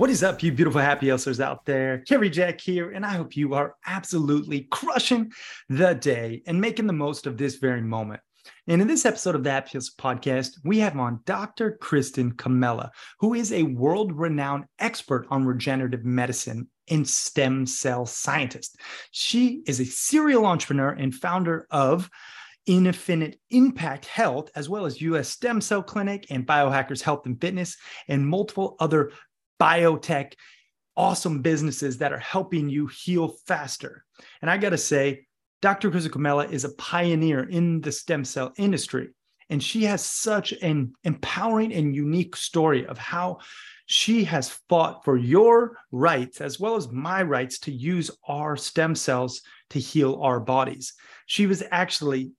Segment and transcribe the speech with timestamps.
[0.00, 1.98] What is up, you beautiful happy hustlers out there?
[1.98, 5.30] Cary Jack here, and I hope you are absolutely crushing
[5.68, 8.22] the day and making the most of this very moment.
[8.66, 11.76] And in this episode of the Happy Hustle podcast, we have on Dr.
[11.82, 18.80] Kristin Comella, who is a world renowned expert on regenerative medicine and stem cell scientist.
[19.10, 22.08] She is a serial entrepreneur and founder of
[22.64, 27.76] Infinite Impact Health, as well as US Stem Cell Clinic and Biohackers Health and Fitness,
[28.08, 29.12] and multiple other
[29.60, 30.32] biotech,
[30.96, 34.04] awesome businesses that are helping you heal faster.
[34.42, 35.26] And I got to say,
[35.62, 35.90] Dr.
[35.90, 39.10] Comella is a pioneer in the stem cell industry.
[39.50, 43.38] And she has such an empowering and unique story of how
[43.86, 48.94] she has fought for your rights as well as my rights to use our stem
[48.94, 50.94] cells to heal our bodies.
[51.26, 52.30] She was actually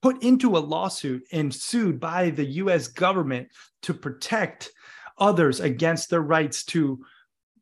[0.00, 3.48] put into a lawsuit and sued by the US government
[3.82, 4.70] to protect
[5.18, 7.04] others against their rights to,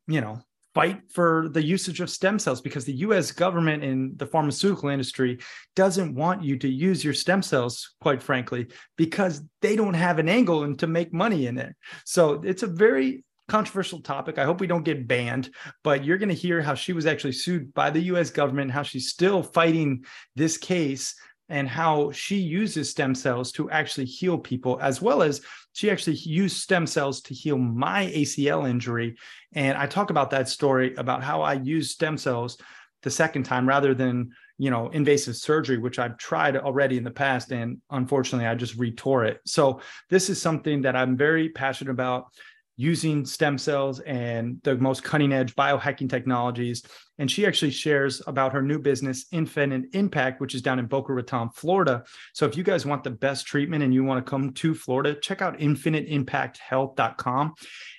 [0.06, 0.40] you know,
[0.76, 5.38] fight for the usage of stem cells because the US government and the pharmaceutical industry
[5.74, 10.28] doesn't want you to use your stem cells, quite frankly, because they don't have an
[10.28, 11.74] angle and to make money in it.
[12.04, 14.38] So it's a very controversial topic.
[14.38, 15.48] I hope we don't get banned,
[15.82, 18.82] but you're going to hear how she was actually sued by the US government, how
[18.82, 21.14] she's still fighting this case
[21.48, 25.40] and how she uses stem cells to actually heal people, as well as
[25.72, 29.16] she actually used stem cells to heal my ACL injury.
[29.54, 32.58] And I talk about that story about how I used stem cells
[33.02, 37.10] the second time rather than you know invasive surgery which i've tried already in the
[37.10, 41.90] past and unfortunately i just retore it so this is something that i'm very passionate
[41.90, 42.28] about
[42.76, 46.82] using stem cells and the most cutting edge biohacking technologies.
[47.18, 51.12] And she actually shares about her new business, Infinite Impact, which is down in Boca
[51.12, 52.04] Raton, Florida.
[52.34, 55.14] So if you guys want the best treatment and you want to come to Florida,
[55.14, 57.54] check out infiniteimpacthealth.com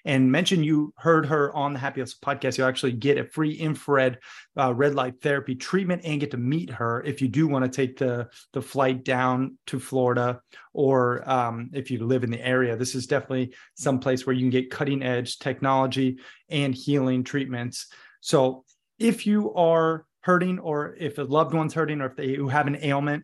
[0.05, 2.57] and mention you heard her on the Happy Hustle podcast.
[2.57, 4.19] You'll actually get a free infrared
[4.57, 7.69] uh, red light therapy treatment and get to meet her if you do want to
[7.69, 10.41] take the, the flight down to Florida
[10.73, 12.75] or um, if you live in the area.
[12.75, 17.88] This is definitely some place where you can get cutting edge technology and healing treatments.
[18.22, 18.63] So
[19.00, 22.68] if you are hurting or if a loved one's hurting or if they who have
[22.68, 23.24] an ailment,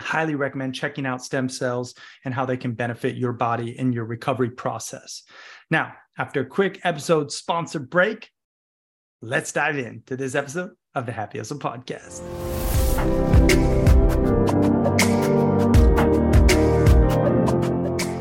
[0.00, 1.94] highly recommend checking out stem cells
[2.24, 5.22] and how they can benefit your body in your recovery process.
[5.70, 8.30] Now, after a quick episode sponsor break,
[9.22, 12.73] let's dive into this episode of the Happy Hustle Podcast.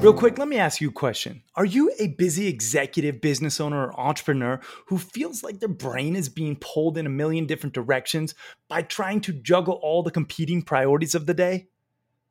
[0.03, 1.43] Real quick, let me ask you a question.
[1.55, 6.27] Are you a busy executive, business owner, or entrepreneur who feels like their brain is
[6.27, 8.35] being pulled in a million different directions
[8.67, 11.69] by trying to juggle all the competing priorities of the day?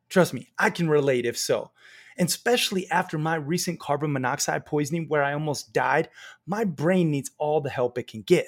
[0.07, 1.71] Trust me, I can relate if so.
[2.15, 6.09] And especially after my recent carbon monoxide poisoning, where I almost died,
[6.45, 8.45] my brain needs all the help it can get.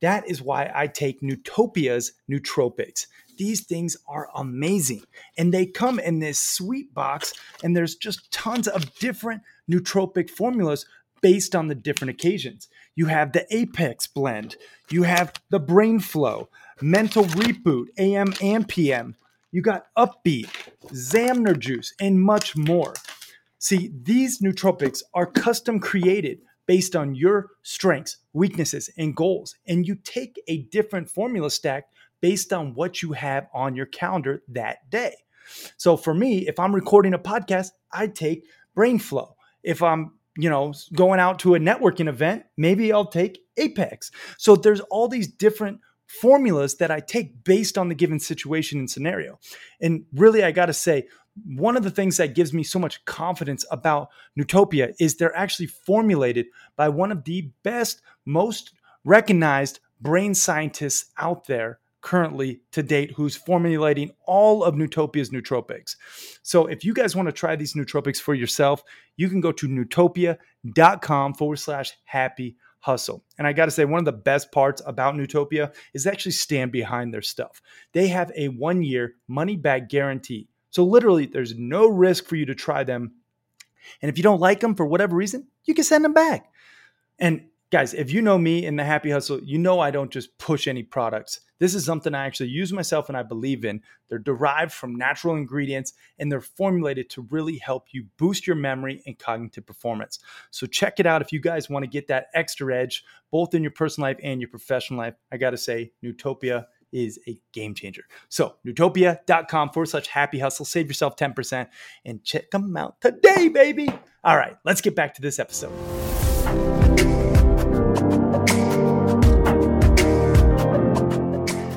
[0.00, 3.08] That is why I take Nootopia's nootropics.
[3.36, 5.02] These things are amazing.
[5.36, 10.86] And they come in this sweet box, and there's just tons of different nootropic formulas
[11.20, 12.68] based on the different occasions.
[12.94, 14.56] You have the Apex blend,
[14.90, 16.48] you have the Brain Flow,
[16.80, 19.16] Mental Reboot, AM and PM.
[19.50, 20.48] You got Upbeat,
[20.88, 22.94] Zamner Juice, and much more.
[23.58, 29.54] See, these nootropics are custom created based on your strengths, weaknesses, and goals.
[29.66, 31.88] And you take a different formula stack
[32.24, 35.14] based on what you have on your calendar that day.
[35.76, 39.36] So for me, if I'm recording a podcast, I take brain flow.
[39.62, 44.56] If I'm you know going out to a networking event maybe i'll take apex so
[44.56, 45.78] there's all these different
[46.08, 49.38] formulas that i take based on the given situation and scenario
[49.80, 51.06] and really i got to say
[51.46, 55.66] one of the things that gives me so much confidence about Nootopia is they're actually
[55.66, 56.46] formulated
[56.76, 58.72] by one of the best, most
[59.04, 65.96] recognized brain scientists out there currently to date who's formulating all of Nootopia's nootropics.
[66.42, 68.84] So if you guys want to try these nootropics for yourself,
[69.16, 73.24] you can go to nootopia.com forward slash happy hustle.
[73.38, 76.72] And I got to say, one of the best parts about Nootopia is actually stand
[76.72, 77.62] behind their stuff.
[77.92, 80.48] They have a one year money back guarantee.
[80.68, 83.12] So, literally, there's no risk for you to try them.
[84.02, 86.52] And if you don't like them for whatever reason, you can send them back.
[87.18, 90.38] And guys, if you know me in the happy hustle, you know I don't just
[90.38, 91.40] push any products.
[91.58, 93.82] This is something I actually use myself and I believe in.
[94.08, 99.02] They're derived from natural ingredients and they're formulated to really help you boost your memory
[99.06, 100.20] and cognitive performance.
[100.52, 103.62] So check it out if you guys want to get that extra edge, both in
[103.64, 105.14] your personal life and your professional life.
[105.32, 108.04] I got to say, Nootopia is a game changer.
[108.28, 110.64] So, nootopia.com forward slash happy hustle.
[110.64, 111.66] Save yourself 10%
[112.04, 113.88] and check them out today, baby.
[114.22, 116.83] All right, let's get back to this episode.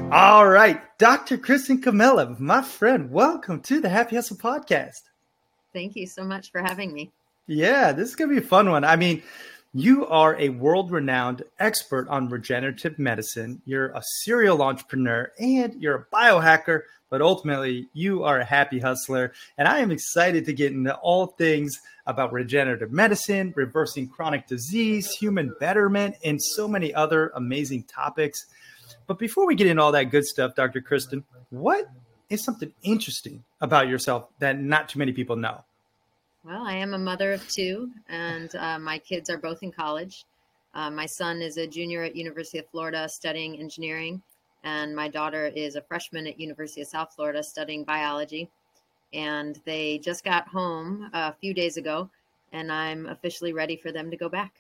[0.10, 1.38] All right, Dr.
[1.38, 5.02] Kristin Comella, my friend, welcome to the Happy Hustle podcast.
[5.74, 7.12] Thank you so much for having me.
[7.46, 8.86] Yeah, this is going to be a fun one.
[8.86, 9.22] I mean,
[9.74, 13.62] you are a world renowned expert on regenerative medicine.
[13.66, 19.34] You're a serial entrepreneur and you're a biohacker, but ultimately, you are a happy hustler.
[19.58, 25.12] And I am excited to get into all things about regenerative medicine, reversing chronic disease,
[25.12, 28.46] human betterment, and so many other amazing topics.
[29.08, 30.82] But before we get into all that good stuff, Dr.
[30.82, 31.90] Kristin, what
[32.30, 35.64] is something interesting about yourself that not too many people know?
[36.44, 40.26] Well, I am a mother of two, and uh, my kids are both in college.
[40.74, 44.22] Uh, my son is a junior at University of Florida studying engineering,
[44.64, 48.50] and my daughter is a freshman at University of South Florida studying biology.
[49.14, 52.10] And they just got home a few days ago,
[52.52, 54.54] and I'm officially ready for them to go back.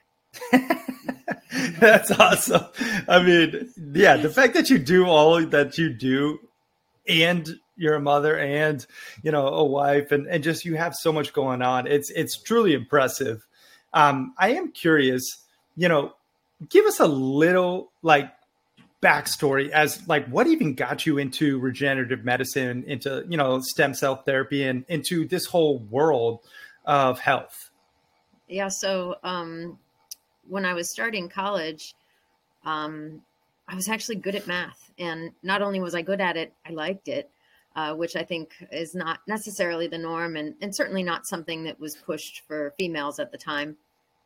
[1.79, 2.65] That's awesome.
[3.07, 6.39] I mean, yeah, the fact that you do all that you do
[7.07, 8.85] and you're a mother and
[9.23, 12.41] you know a wife and, and just you have so much going on it's it's
[12.41, 13.45] truly impressive
[13.93, 15.45] um i am curious
[15.75, 16.13] you know
[16.69, 18.31] give us a little like
[19.01, 24.15] backstory as like what even got you into regenerative medicine into you know stem cell
[24.15, 26.39] therapy and into this whole world
[26.85, 27.69] of health
[28.47, 29.77] yeah so um
[30.49, 31.93] when I was starting college,
[32.65, 33.21] um,
[33.67, 34.91] I was actually good at math.
[34.97, 37.29] And not only was I good at it, I liked it,
[37.75, 41.79] uh, which I think is not necessarily the norm and, and certainly not something that
[41.79, 43.77] was pushed for females at the time,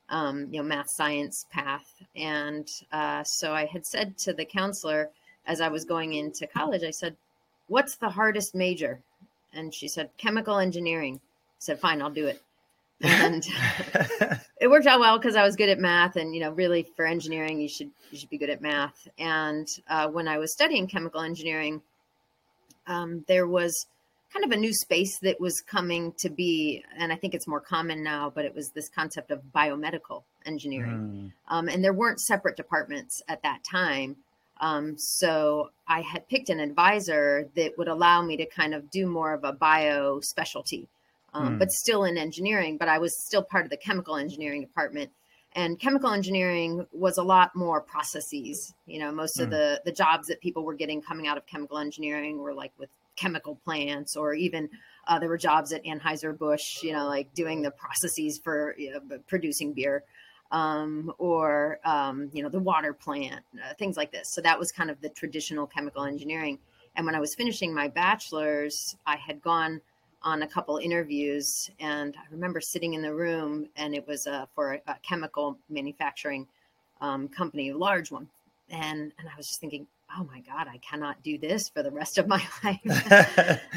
[0.09, 2.01] um, you know, math science path.
[2.15, 5.09] And uh, so I had said to the counselor
[5.45, 7.15] as I was going into college, I said,
[7.67, 8.99] What's the hardest major?
[9.53, 11.15] And she said, Chemical engineering.
[11.15, 12.41] I said, Fine, I'll do it
[13.01, 13.43] and
[14.61, 17.05] it worked out well because I was good at math, and you know, really for
[17.05, 19.07] engineering, you should you should be good at math.
[19.17, 21.81] And uh, when I was studying chemical engineering,
[22.85, 23.87] um, there was
[24.31, 27.59] kind of a new space that was coming to be, and I think it's more
[27.59, 28.31] common now.
[28.33, 31.53] But it was this concept of biomedical engineering, mm.
[31.53, 34.15] um, and there weren't separate departments at that time.
[34.59, 39.07] Um, so I had picked an advisor that would allow me to kind of do
[39.07, 40.87] more of a bio specialty
[41.33, 41.59] um, mm.
[41.59, 42.77] but still in engineering.
[42.77, 45.11] But I was still part of the chemical engineering department.
[45.53, 48.73] And chemical engineering was a lot more processes.
[48.85, 49.43] You know, most mm.
[49.43, 49.51] of hmm.
[49.51, 52.89] the the jobs that people were getting coming out of chemical engineering were like with
[53.17, 54.69] chemical plants, or even
[55.07, 56.81] uh, there were jobs at Anheuser Busch.
[56.83, 60.03] You know, like doing the processes for you know, producing beer.
[60.53, 64.33] Um, or um, you know the water plant, uh, things like this.
[64.33, 66.59] So that was kind of the traditional chemical engineering.
[66.95, 69.79] And when I was finishing my bachelor's, I had gone
[70.23, 74.45] on a couple interviews, and I remember sitting in the room, and it was uh,
[74.53, 76.47] for a, a, chemical manufacturing
[76.99, 78.29] um, company, a large one,
[78.69, 79.87] and and I was just thinking,
[80.17, 82.79] oh my god, I cannot do this for the rest of my life.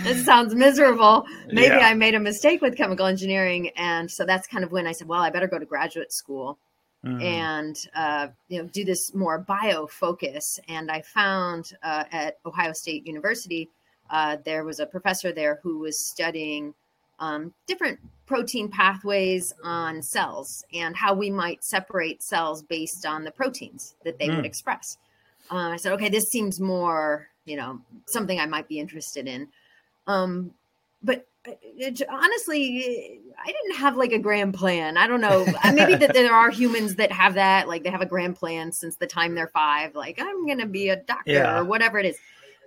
[0.03, 1.27] this sounds miserable.
[1.47, 1.87] Maybe yeah.
[1.87, 5.09] I made a mistake with chemical engineering, and so that's kind of when I said,
[5.09, 6.59] well, I better go to graduate school.
[7.05, 7.23] Mm.
[7.23, 10.59] And uh, you know, do this more bio focus.
[10.69, 13.69] And I found uh, at Ohio State University
[14.11, 16.75] uh, there was a professor there who was studying
[17.19, 23.31] um, different protein pathways on cells and how we might separate cells based on the
[23.31, 24.37] proteins that they mm.
[24.37, 24.47] would hmm.
[24.47, 24.99] express.
[25.51, 29.49] Uh, I said, okay, this seems more, you know, something I might be interested in.
[30.07, 30.53] Um,
[31.03, 34.97] but it, honestly, I didn't have like a grand plan.
[34.97, 35.47] I don't know.
[35.73, 38.97] Maybe that there are humans that have that, like they have a grand plan since
[38.97, 39.95] the time they're five.
[39.95, 41.59] Like I'm going to be a doctor yeah.
[41.59, 42.17] or whatever it is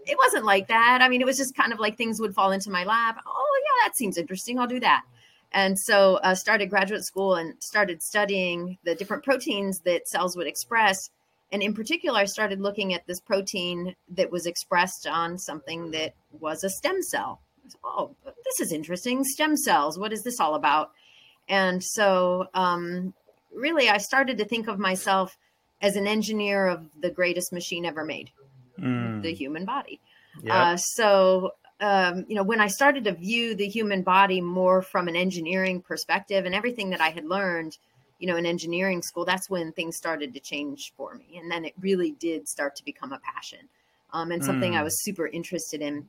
[0.07, 0.99] it wasn't like that.
[1.01, 3.21] I mean, it was just kind of like things would fall into my lap.
[3.25, 4.57] Oh, yeah, that seems interesting.
[4.57, 5.03] I'll do that.
[5.51, 10.35] And so I uh, started graduate school and started studying the different proteins that cells
[10.35, 11.09] would express.
[11.51, 16.13] And in particular, I started looking at this protein that was expressed on something that
[16.31, 17.41] was a stem cell.
[17.83, 19.23] oh, this is interesting.
[19.23, 19.97] Stem cells.
[19.97, 20.91] What is this all about?
[21.47, 23.13] And so, um,
[23.53, 25.37] really, I started to think of myself
[25.81, 28.31] as an engineer of the greatest machine ever made
[28.79, 29.21] mm.
[29.21, 29.99] the human body.
[30.43, 30.53] Yep.
[30.53, 35.07] Uh, so um, you know, when I started to view the human body more from
[35.07, 37.77] an engineering perspective and everything that I had learned,
[38.19, 41.37] you know, in engineering school, that's when things started to change for me.
[41.39, 43.59] And then it really did start to become a passion
[44.13, 44.77] um, and something mm.
[44.77, 46.07] I was super interested in.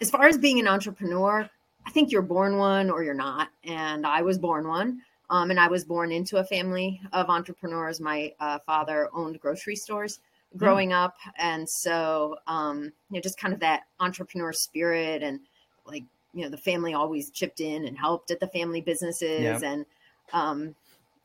[0.00, 1.48] As far as being an entrepreneur,
[1.86, 3.48] I think you're born one or you're not.
[3.64, 5.00] And I was born one.
[5.30, 8.00] Um, and I was born into a family of entrepreneurs.
[8.00, 10.20] My uh, father owned grocery stores
[10.56, 11.04] growing mm.
[11.04, 11.16] up.
[11.38, 15.40] And so, um, you know, just kind of that entrepreneur spirit and
[15.86, 19.40] like, you know, the family always chipped in and helped at the family businesses.
[19.40, 19.60] Yeah.
[19.62, 19.86] And,
[20.32, 20.74] um,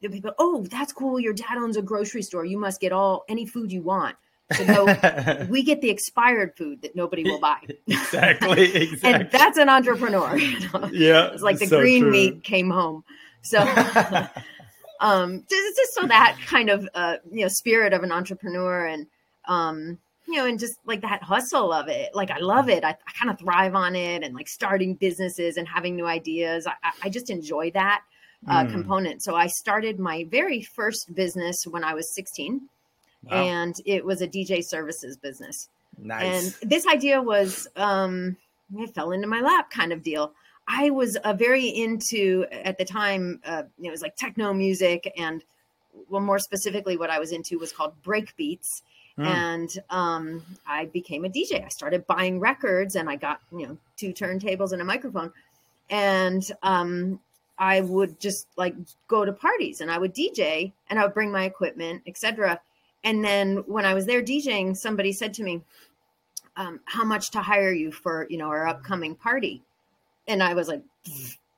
[0.02, 1.20] people, oh, that's cool.
[1.20, 2.46] Your dad owns a grocery store.
[2.46, 4.16] You must get all any food you want.
[4.52, 7.60] So no, we get the expired food that nobody will buy.
[7.88, 9.00] exactly, exactly.
[9.04, 10.38] and that's an entrepreneur.
[10.38, 10.90] You know?
[10.92, 12.12] Yeah, it's like the so green true.
[12.12, 13.04] meat came home.
[13.42, 13.60] So,
[15.00, 19.08] um, just, just so that kind of uh, you know spirit of an entrepreneur and
[19.48, 22.16] um, you know, and just like that hustle of it.
[22.16, 22.84] Like I love it.
[22.84, 26.68] I, I kind of thrive on it, and like starting businesses and having new ideas.
[26.68, 26.74] I,
[27.04, 28.04] I just enjoy that
[28.48, 28.72] uh, mm.
[28.72, 29.24] component.
[29.24, 32.68] So I started my very first business when I was 16
[33.24, 33.32] wow.
[33.32, 35.70] and it was a DJ services business.
[35.98, 36.62] Nice.
[36.62, 38.38] And this idea was, um,
[38.76, 40.34] it fell into my lap kind of deal.
[40.68, 45.44] I was uh, very into at the time, uh, it was like techno music, and
[46.10, 48.82] well, more specifically, what I was into was called break beats.
[49.18, 49.26] Mm.
[49.26, 51.64] And um, I became a DJ.
[51.64, 55.32] I started buying records, and I got you know two turntables and a microphone,
[55.90, 57.20] and um,
[57.58, 58.76] I would just like
[59.08, 62.60] go to parties, and I would DJ, and I would bring my equipment, etc.
[63.04, 65.62] And then when I was there DJing, somebody said to me,
[66.56, 69.62] um, "How much to hire you for you know our upcoming party?"
[70.28, 70.82] And I was like,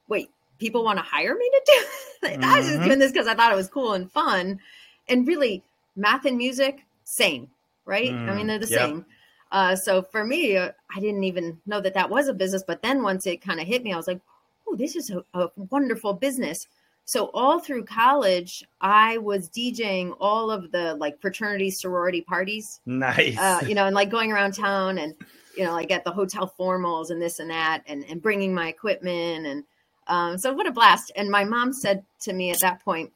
[0.09, 2.43] "Wait, people want to hire me to do?" mm-hmm.
[2.43, 4.59] I was just doing this because I thought it was cool and fun,
[5.07, 5.63] and really,
[5.95, 7.49] math and music, same,
[7.85, 8.11] right?
[8.11, 8.79] Mm, I mean, mm, they're the yep.
[8.81, 9.05] same.
[9.51, 12.63] Uh, so for me, uh, I didn't even know that that was a business.
[12.67, 14.19] But then once it kind of hit me, I was like,
[14.67, 16.67] "Oh, this is a, a wonderful business."
[17.05, 22.81] So all through college, I was DJing all of the like fraternity sorority parties.
[22.85, 23.37] Nice.
[23.37, 25.13] Uh, you know, and like going around town and
[25.55, 28.67] you know, like at the hotel formals and this and that, and and bringing my
[28.67, 29.63] equipment and
[30.07, 31.11] um, so what a blast.
[31.15, 33.11] And my mom said to me at that point,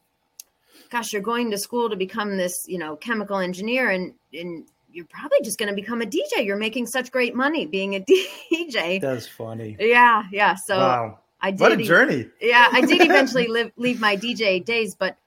[0.90, 5.06] "Gosh, you're going to school to become this, you know, chemical engineer, and and you're
[5.06, 6.46] probably just going to become a DJ.
[6.46, 8.00] You're making such great money being a
[8.52, 9.78] DJ." That's funny.
[9.80, 10.56] Yeah, yeah.
[10.56, 10.78] So.
[10.78, 11.60] Wow I did.
[11.62, 12.28] What a journey!
[12.42, 15.18] Yeah, I did eventually live, leave my DJ days, but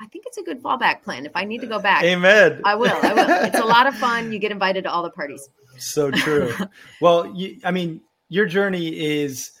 [0.00, 1.26] I think it's a good fallback plan.
[1.26, 2.62] If I need to go back, amen.
[2.64, 2.90] I will.
[2.90, 3.44] I will.
[3.44, 4.32] It's a lot of fun.
[4.32, 5.48] You get invited to all the parties.
[5.78, 6.52] So true.
[7.00, 9.52] well, you, I mean, your journey is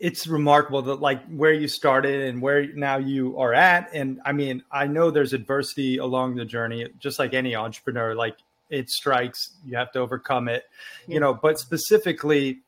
[0.00, 4.32] it's remarkable that like where you started and where now you are at and i
[4.32, 8.36] mean i know there's adversity along the journey just like any entrepreneur like
[8.70, 10.64] it strikes you have to overcome it
[11.06, 11.14] yeah.
[11.14, 12.58] you know but specifically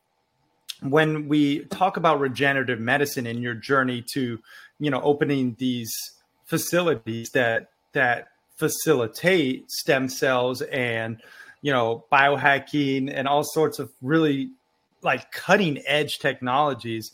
[0.81, 4.39] when we talk about regenerative medicine in your journey to
[4.79, 5.93] you know opening these
[6.45, 11.21] facilities that that facilitate stem cells and
[11.61, 14.49] you know biohacking and all sorts of really
[15.03, 17.11] like cutting edge technologies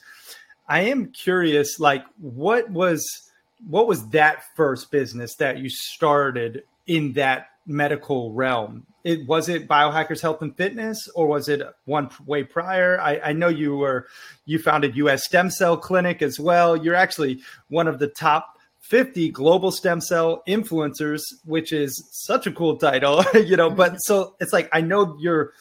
[0.67, 3.27] i am curious like what was
[3.67, 8.85] what was that first business that you started in that medical realm?
[9.03, 12.99] It was it biohackers health and fitness or was it one way prior?
[12.99, 14.07] I, I, know you were
[14.45, 16.75] you founded us stem cell clinic as well.
[16.75, 22.51] You're actually one of the top 50 global stem cell influencers which is such a
[22.51, 25.51] cool title you know but so it's like i know you're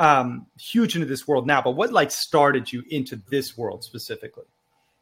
[0.00, 4.44] um, huge into this world now but what like started you into this world specifically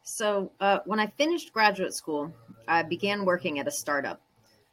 [0.02, 2.32] so uh, when i finished graduate school
[2.66, 4.20] i began working at a startup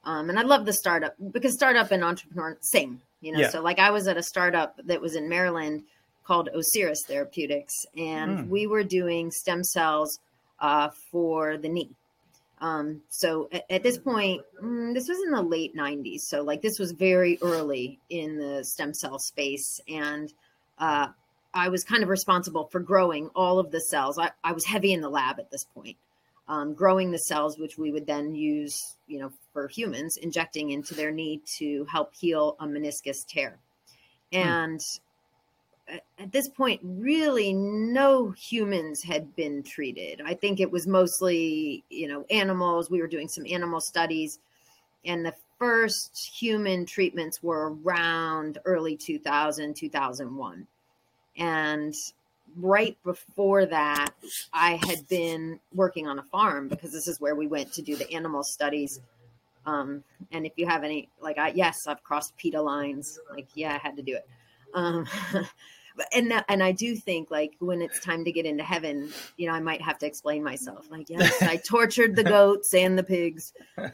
[0.06, 3.40] um, and I love the startup because startup and entrepreneur same, you know.
[3.40, 3.50] Yeah.
[3.50, 5.84] So like I was at a startup that was in Maryland
[6.24, 8.50] called Osiris Therapeutics, and mm.
[8.50, 10.20] we were doing stem cells
[10.60, 11.90] uh, for the knee.
[12.66, 16.22] Um, so at, at, this point, mm, this was in the late 90s.
[16.22, 20.34] So like this was very early in the stem cell space, and
[20.80, 21.08] uh,
[21.54, 24.18] I was kind of responsible for growing all of the cells.
[24.18, 25.98] I, I was heavy in the lab at this point
[26.48, 30.94] um, growing the cells, which we would then use, you know, for humans, injecting into
[30.94, 33.60] their knee to help heal a meniscus tear.
[34.32, 34.38] Hmm.
[34.38, 35.05] And hmm.
[35.88, 40.22] At this point, really no humans had been treated.
[40.26, 42.90] I think it was mostly, you know, animals.
[42.90, 44.40] We were doing some animal studies,
[45.06, 50.68] and the first human treatments were around early 2000, 2001.
[51.38, 51.94] And
[52.58, 54.12] right before that,
[54.54, 57.96] I had been working on a farm because this is where we went to do
[57.96, 59.00] the animal studies.
[59.66, 63.20] Um, and if you have any, like, I, yes, I've crossed PETA lines.
[63.32, 64.28] Like, yeah, I had to do it.
[64.76, 65.08] Um,
[66.14, 69.48] and that, and I do think like when it's time to get into heaven, you
[69.48, 70.90] know, I might have to explain myself.
[70.92, 73.54] Like, yes, I tortured the goats and the pigs.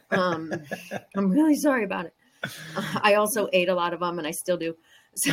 [0.10, 0.54] Um,
[1.16, 2.14] I'm really sorry about it.
[2.44, 4.76] Uh, I also ate a lot of them, and I still do.
[5.14, 5.30] So,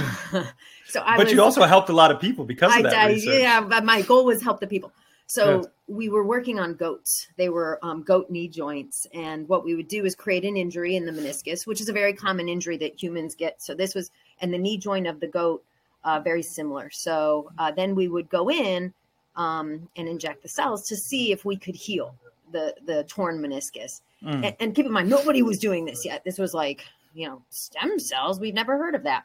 [0.88, 1.16] so I.
[1.16, 2.92] But was, you also helped a lot of people because of that.
[2.92, 4.90] I, yeah, but my goal was help the people.
[5.28, 5.70] So Good.
[5.86, 7.28] we were working on goats.
[7.36, 10.96] They were um, goat knee joints, and what we would do is create an injury
[10.96, 13.62] in the meniscus, which is a very common injury that humans get.
[13.62, 14.10] So this was,
[14.40, 15.64] and the knee joint of the goat,
[16.04, 16.90] uh, very similar.
[16.90, 18.92] So uh, then we would go in
[19.37, 22.14] um, and inject the cells to see if we could heal
[22.52, 24.00] the the torn meniscus.
[24.23, 24.47] Mm.
[24.47, 26.25] And, and keep in mind, nobody was doing this yet.
[26.25, 28.40] This was like you know stem cells.
[28.40, 29.25] We've never heard of that.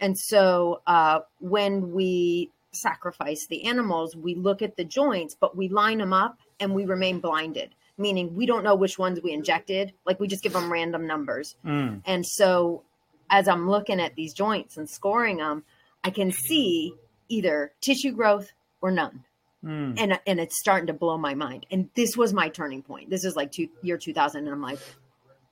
[0.00, 5.68] And so uh, when we sacrifice the animals, we look at the joints, but we
[5.68, 9.92] line them up and we remain blinded, meaning we don't know which ones we injected.
[10.04, 11.56] Like we just give them random numbers.
[11.64, 12.02] Mm.
[12.04, 12.82] And so
[13.30, 15.64] as I'm looking at these joints and scoring them,
[16.04, 16.94] I can see
[17.28, 19.24] either tissue growth or none.
[19.64, 19.94] Mm.
[19.98, 21.66] And, and it's starting to blow my mind.
[21.70, 23.10] And this was my turning point.
[23.10, 24.44] This is like two, year 2000.
[24.44, 24.78] And I'm like,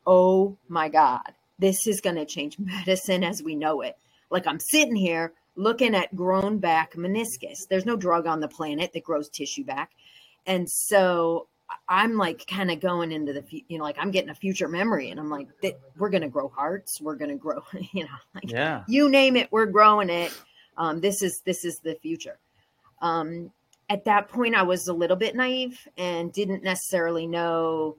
[0.07, 3.97] oh my God, this is going to change medicine as we know it.
[4.31, 7.67] Like I'm sitting here looking at grown back meniscus.
[7.69, 9.91] There's no drug on the planet that grows tissue back.
[10.47, 11.49] And so
[11.89, 15.11] I'm like kind of going into the, you know, like I'm getting a future memory
[15.11, 15.49] and I'm like,
[15.97, 17.01] we're going to grow hearts.
[17.01, 17.63] We're going to grow,
[17.93, 18.85] you know, like yeah.
[18.87, 20.33] you name it, we're growing it.
[20.77, 22.39] Um, this is, this is the future.
[23.01, 23.51] Um,
[23.91, 27.97] at that point, I was a little bit naive and didn't necessarily know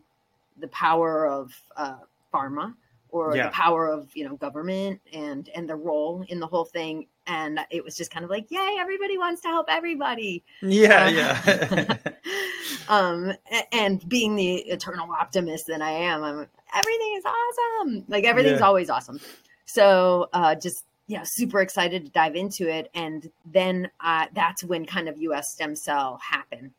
[0.57, 1.97] the power of uh,
[2.33, 2.73] pharma
[3.09, 3.45] or yeah.
[3.45, 7.59] the power of you know government and and the role in the whole thing and
[7.69, 10.43] it was just kind of like yay everybody wants to help everybody.
[10.61, 11.97] Yeah uh, yeah.
[12.89, 13.33] um
[13.71, 18.05] and being the eternal optimist that i am i'm everything is awesome.
[18.07, 18.65] Like everything's yeah.
[18.65, 19.19] always awesome.
[19.65, 24.85] So uh just yeah super excited to dive into it and then uh that's when
[24.85, 26.71] kind of us stem cell happened.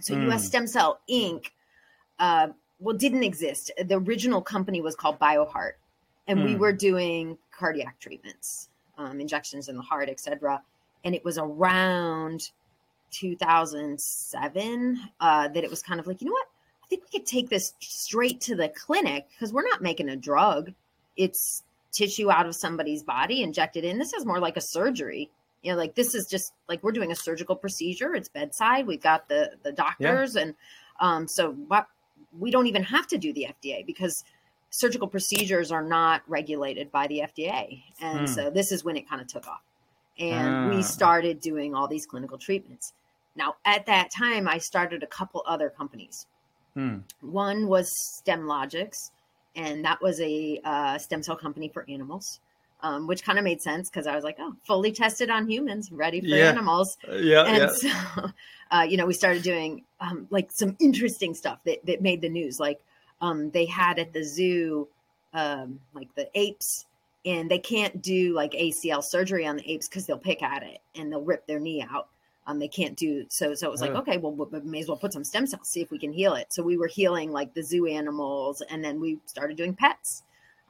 [0.00, 0.32] So mm.
[0.32, 1.46] us stem cell inc
[2.18, 3.70] uh well didn't exist.
[3.82, 5.72] The original company was called bioheart
[6.26, 6.60] and we hmm.
[6.60, 8.69] were doing cardiac treatments
[9.00, 10.62] um, injections in the heart, etc.
[11.04, 12.50] And it was around
[13.10, 16.46] 2007 uh, that it was kind of like, you know what?
[16.84, 20.16] I think we could take this straight to the clinic because we're not making a
[20.16, 20.72] drug.
[21.16, 23.98] It's tissue out of somebody's body, injected in.
[23.98, 25.30] This is more like a surgery.
[25.62, 28.14] You know, like this is just like we're doing a surgical procedure.
[28.14, 28.86] It's bedside.
[28.86, 30.42] We've got the the doctors, yeah.
[30.42, 30.54] and
[31.00, 31.86] um, so what
[32.38, 34.24] we don't even have to do the FDA because
[34.70, 37.82] surgical procedures are not regulated by the FDA.
[38.00, 38.26] And hmm.
[38.26, 39.62] so this is when it kind of took off.
[40.18, 40.82] And we ah.
[40.82, 42.92] started doing all these clinical treatments.
[43.36, 46.26] Now, at that time, I started a couple other companies.
[46.74, 46.98] Hmm.
[47.20, 47.90] One was
[48.24, 49.10] StemLogix,
[49.56, 52.40] and that was a uh, stem cell company for animals.
[52.82, 55.92] Um, which kind of made sense because I was like, oh, fully tested on humans,
[55.92, 56.48] ready for yeah.
[56.48, 56.96] animals.
[57.06, 57.68] Uh, yeah, and yeah.
[58.14, 58.30] so,
[58.70, 62.30] uh, you know, we started doing um, like some interesting stuff that, that made the
[62.30, 62.80] news, like
[63.20, 64.88] um, they had at the zoo,
[65.34, 66.86] um, like the apes,
[67.24, 70.78] and they can't do like ACL surgery on the apes because they'll pick at it
[70.94, 72.08] and they'll rip their knee out.
[72.46, 73.54] Um, they can't do so.
[73.54, 75.82] So it was like, okay, well, we may as well put some stem cells, see
[75.82, 76.52] if we can heal it.
[76.52, 80.22] So we were healing like the zoo animals, and then we started doing pets.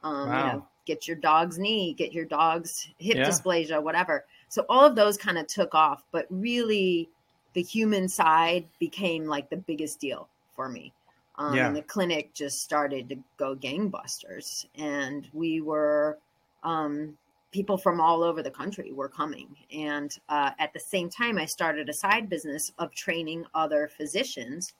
[0.03, 0.45] Um, wow.
[0.45, 3.27] You know, get your dog's knee, get your dog's hip yeah.
[3.27, 4.25] dysplasia, whatever.
[4.49, 7.09] So all of those kind of took off, but really,
[7.53, 10.93] the human side became like the biggest deal for me.
[11.41, 11.67] Um, yeah.
[11.67, 14.65] And the clinic just started to go gangbusters.
[14.75, 16.19] And we were,
[16.63, 17.17] um,
[17.51, 19.47] people from all over the country were coming.
[19.73, 24.73] And uh, at the same time, I started a side business of training other physicians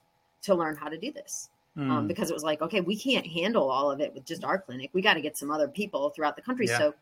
[0.44, 1.50] to learn how to do this.
[1.78, 1.90] Mm.
[1.90, 2.08] Um, hmm.
[2.08, 4.90] because it was like, okay, we can't handle all of it with just our clinic.
[4.92, 6.68] We got to get some other people throughout the country.
[6.68, 6.78] Yeah.
[6.78, 6.94] So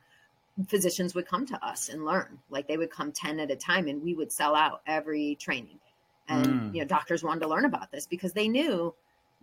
[0.67, 2.37] physicians would come to us and learn.
[2.51, 5.79] Like they would come 10 at a time and we would sell out every training.
[6.27, 6.75] And, mm.
[6.75, 8.93] you know, doctors wanted to learn about this because they knew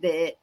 [0.01, 0.33] that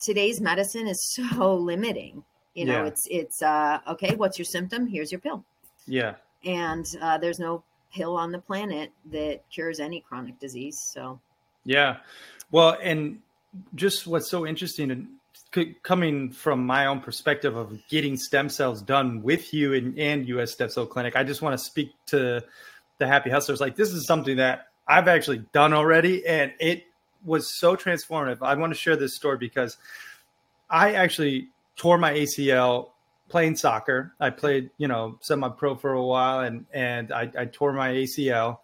[0.00, 2.24] today's medicine is so limiting.
[2.54, 2.86] You know, yeah.
[2.86, 4.86] it's it's uh okay, what's your symptom?
[4.86, 5.44] Here's your pill.
[5.86, 6.14] Yeah.
[6.44, 7.62] And uh, there's no
[7.94, 10.78] pill on the planet that cures any chronic disease.
[10.92, 11.18] So
[11.64, 11.98] Yeah.
[12.50, 13.20] Well, and
[13.74, 15.08] just what's so interesting and
[15.82, 20.52] coming from my own perspective of getting stem cells done with you and, and US
[20.52, 22.42] Stem Cell Clinic, I just want to speak to
[22.98, 23.60] the happy hustlers.
[23.60, 26.84] Like this is something that I've actually done already and it
[27.24, 28.38] was so transformative.
[28.42, 29.76] I want to share this story because
[30.70, 32.90] I actually tore my ACL
[33.28, 34.14] playing soccer.
[34.20, 38.58] I played, you know, semi-pro for a while, and and I, I tore my ACL.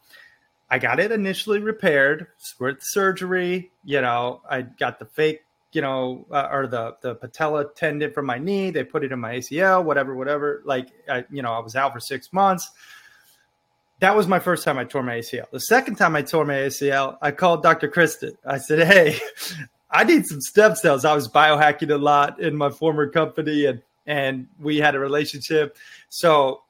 [0.71, 2.27] I got it initially repaired
[2.61, 3.73] with surgery.
[3.85, 5.41] You know, I got the fake,
[5.73, 8.71] you know, uh, or the the patella tendon from my knee.
[8.71, 10.63] They put it in my ACL, whatever, whatever.
[10.65, 12.71] Like, I, you know, I was out for six months.
[14.01, 15.51] That was my first time I tore my ACL.
[15.51, 17.89] The second time I tore my ACL, I called Dr.
[17.89, 18.37] Kristin.
[18.47, 19.19] I said, Hey,
[19.91, 21.05] I need some stem cells.
[21.05, 25.77] I was biohacking a lot in my former company and and we had a relationship.
[26.09, 26.63] So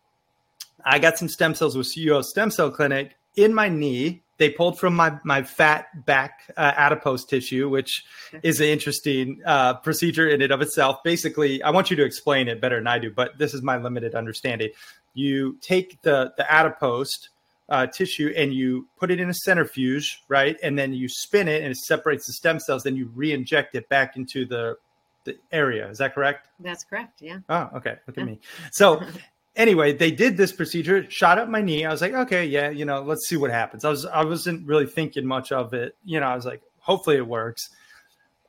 [0.84, 4.22] I got some stem cells with US Stem Cell Clinic in my knee.
[4.38, 8.04] They pulled from my my fat back uh, adipose tissue, which
[8.42, 11.02] is an interesting uh, procedure in and of itself.
[11.02, 13.78] Basically, I want you to explain it better than I do, but this is my
[13.78, 14.70] limited understanding.
[15.18, 17.28] You take the the adipose
[17.68, 20.56] uh, tissue and you put it in a centrifuge, right?
[20.62, 22.82] And then you spin it and it separates the stem cells.
[22.82, 24.76] Then you re-inject it back into the
[25.24, 25.88] the area.
[25.88, 26.48] Is that correct?
[26.60, 27.20] That's correct.
[27.20, 27.38] Yeah.
[27.48, 27.96] Oh, okay.
[28.06, 28.38] Look at me.
[28.70, 29.02] So
[29.56, 31.84] anyway, they did this procedure, shot up my knee.
[31.84, 33.84] I was like, okay, yeah, you know, let's see what happens.
[33.84, 35.94] I was I wasn't really thinking much of it.
[36.04, 37.68] You know, I was like, hopefully it works.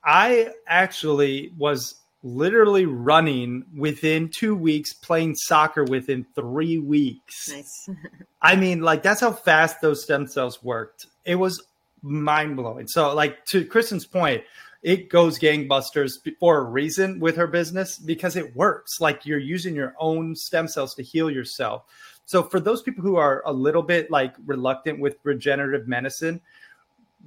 [0.03, 7.49] I actually was literally running within two weeks, playing soccer within three weeks.
[7.49, 7.89] Nice.
[8.41, 11.07] I mean, like that's how fast those stem cells worked.
[11.25, 11.61] It was
[12.01, 12.87] mind blowing.
[12.87, 14.43] So, like to Kristin's point,
[14.81, 19.01] it goes gangbusters for a reason with her business because it works.
[19.01, 21.83] Like you're using your own stem cells to heal yourself.
[22.25, 26.41] So for those people who are a little bit like reluctant with regenerative medicine,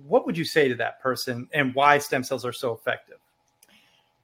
[0.06, 3.18] what would you say to that person and why stem cells are so effective?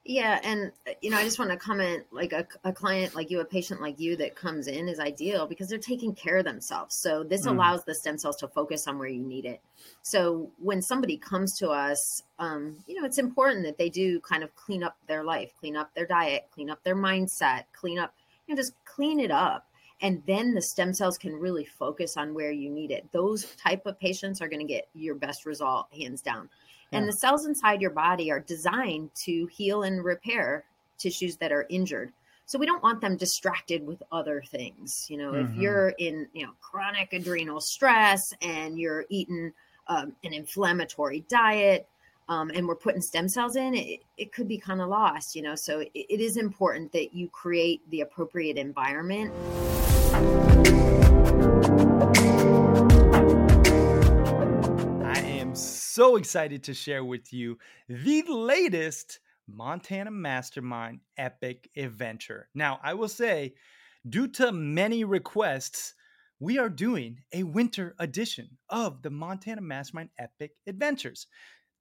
[0.08, 3.30] Yeah, and uh, you know, I just want to comment like a, a, client like
[3.30, 6.46] you, a patient like you that comes in is ideal because they're taking care of
[6.46, 6.94] themselves.
[6.94, 7.50] So this mm.
[7.50, 9.60] allows the stem cells to focus on where you need it.
[10.00, 14.42] So when somebody comes to us, um, you know, it's important that they do kind
[14.42, 18.14] of clean up their life, clean up their diet, clean up their mindset, clean up,
[18.46, 19.66] you know, just clean it up.
[20.00, 23.06] And then the stem cells can really focus on where you need it.
[23.12, 26.48] Those type of patients are going to get your best result hands down.
[26.92, 30.64] And the cells inside your body are designed to heal and repair
[30.98, 32.12] tissues that are injured.
[32.46, 35.06] So we don't want them distracted with other things.
[35.10, 35.52] You know, mm-hmm.
[35.52, 39.52] if you're in, you know, chronic adrenal stress and you're eating
[39.86, 41.86] um, an inflammatory diet,
[42.30, 45.42] um, and we're putting stem cells in, it, it could be kind of lost, you
[45.42, 45.54] know.
[45.54, 49.32] So it, it is important that you create the appropriate environment.
[55.98, 57.58] So excited to share with you
[57.88, 62.48] the latest Montana Mastermind Epic Adventure.
[62.54, 63.54] Now, I will say,
[64.08, 65.94] due to many requests,
[66.38, 71.26] we are doing a winter edition of the Montana Mastermind Epic Adventures.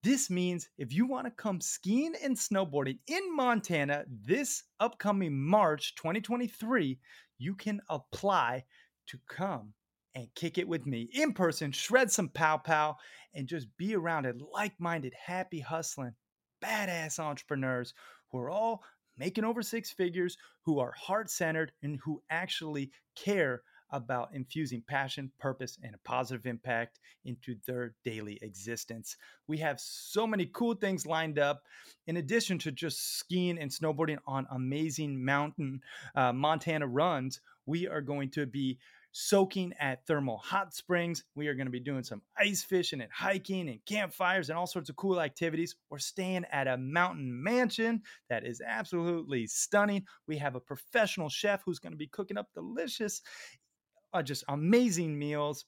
[0.01, 5.93] This means if you want to come skiing and snowboarding in Montana this upcoming March
[5.93, 6.97] 2023,
[7.37, 8.63] you can apply
[9.09, 9.75] to come
[10.17, 12.97] and kick it with me in person, shred some pow pow,
[13.35, 16.15] and just be around a like minded, happy, hustling,
[16.63, 17.93] badass entrepreneurs
[18.31, 18.83] who are all
[19.15, 25.31] making over six figures, who are heart centered, and who actually care about infusing passion,
[25.39, 29.17] purpose, and a positive impact into their daily existence.
[29.45, 31.61] We have so many cool things lined up.
[32.07, 35.81] In addition to just skiing and snowboarding on amazing mountain
[36.15, 38.79] uh, Montana runs, we are going to be
[39.19, 41.23] soaking at thermal hot springs.
[41.33, 44.67] We are going to be doing some ice fishing and hiking and campfires and all
[44.67, 45.75] sorts of cool activities.
[45.89, 50.05] We're staying at a mountain mansion that is absolutely stunning.
[50.27, 53.23] We have a professional chef who's going to be cooking up delicious,
[54.13, 55.65] uh, just amazing meals.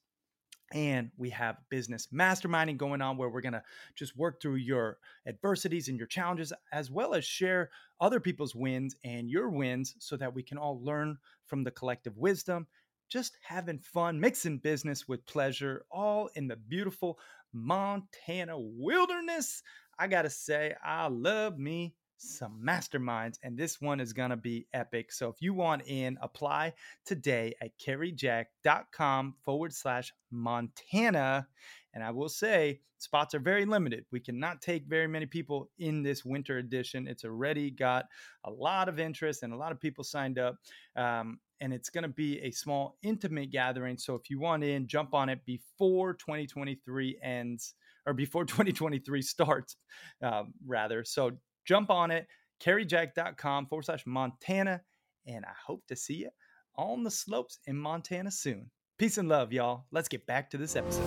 [0.71, 3.63] And we have business masterminding going on where we're going to
[3.95, 8.95] just work through your adversities and your challenges, as well as share other people's wins
[9.03, 12.67] and your wins so that we can all learn from the collective wisdom
[13.09, 17.19] just having fun, mixing business with pleasure, all in the beautiful
[17.53, 19.63] Montana wilderness.
[19.97, 25.11] I gotta say, I love me some masterminds, and this one is gonna be epic.
[25.11, 26.73] So if you want in, apply
[27.05, 31.47] today at caryjack.com forward slash Montana.
[31.93, 34.05] And I will say, spots are very limited.
[34.11, 37.07] We cannot take very many people in this winter edition.
[37.07, 38.05] It's already got
[38.43, 40.57] a lot of interest and a lot of people signed up.
[40.95, 43.97] Um, and it's going to be a small, intimate gathering.
[43.97, 47.73] So if you want in, jump on it before 2023 ends
[48.05, 49.75] or before 2023 starts,
[50.23, 51.03] um, rather.
[51.03, 51.31] So
[51.65, 52.27] jump on it,
[52.63, 54.81] caryjack.com forward slash Montana.
[55.27, 56.29] And I hope to see you
[56.75, 58.71] on the slopes in Montana soon.
[58.97, 59.85] Peace and love, y'all.
[59.91, 61.05] Let's get back to this episode.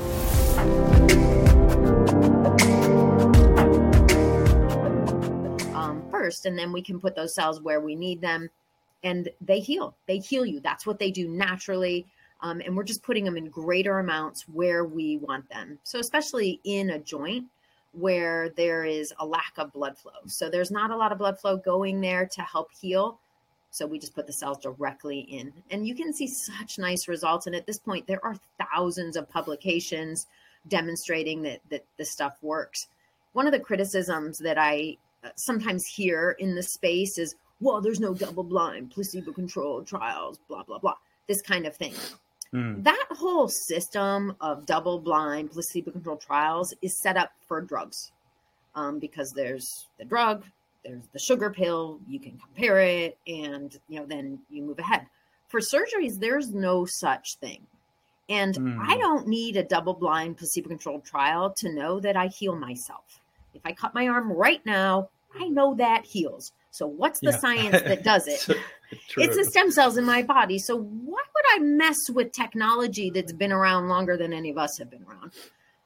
[5.75, 8.49] Um, first, and then we can put those cells where we need them
[9.03, 9.95] and they heal.
[10.07, 10.61] They heal you.
[10.61, 12.07] That's what they do naturally.
[12.41, 15.79] Um, and we're just putting them in greater amounts where we want them.
[15.85, 17.47] So, especially in a joint
[17.93, 20.13] where there is a lack of blood flow.
[20.27, 23.19] So, there's not a lot of blood flow going there to help heal.
[23.73, 27.47] So we just put the cells directly in, and you can see such nice results.
[27.47, 30.27] And at this point, there are thousands of publications
[30.69, 32.89] demonstrating that that the stuff works.
[33.33, 38.01] One of the criticisms that I uh, sometimes hear in the space is, "Well, there's
[38.01, 40.97] no double-blind, placebo-controlled trials, blah blah blah."
[41.27, 41.95] This kind of thing.
[42.53, 42.85] Mm.
[42.85, 48.13] That whole system of double-blind, placebo-controlled trials is set up for drugs,
[48.75, 50.45] um, because there's the drug,
[50.85, 55.07] there's the sugar pill you can compare it and you know then you move ahead
[55.49, 57.63] for surgeries there's no such thing
[58.29, 58.79] and mm.
[58.81, 63.21] i don't need a double blind placebo controlled trial to know that i heal myself
[63.55, 67.39] if i cut my arm right now i know that heals so what's the yeah.
[67.39, 68.57] science that does it?
[69.17, 70.59] It's the stem cells in my body.
[70.59, 74.79] So why would i mess with technology that's been around longer than any of us
[74.79, 75.33] have been around?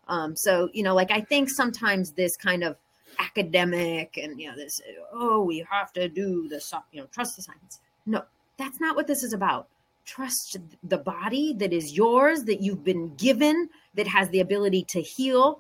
[0.09, 2.77] Um, so you know like i think sometimes this kind of
[3.19, 4.81] academic and you know this
[5.13, 7.81] oh we have to do the you know trust the science.
[8.07, 8.23] No
[8.57, 9.67] that's not what this is about.
[10.05, 15.03] Trust the body that is yours that you've been given that has the ability to
[15.03, 15.59] heal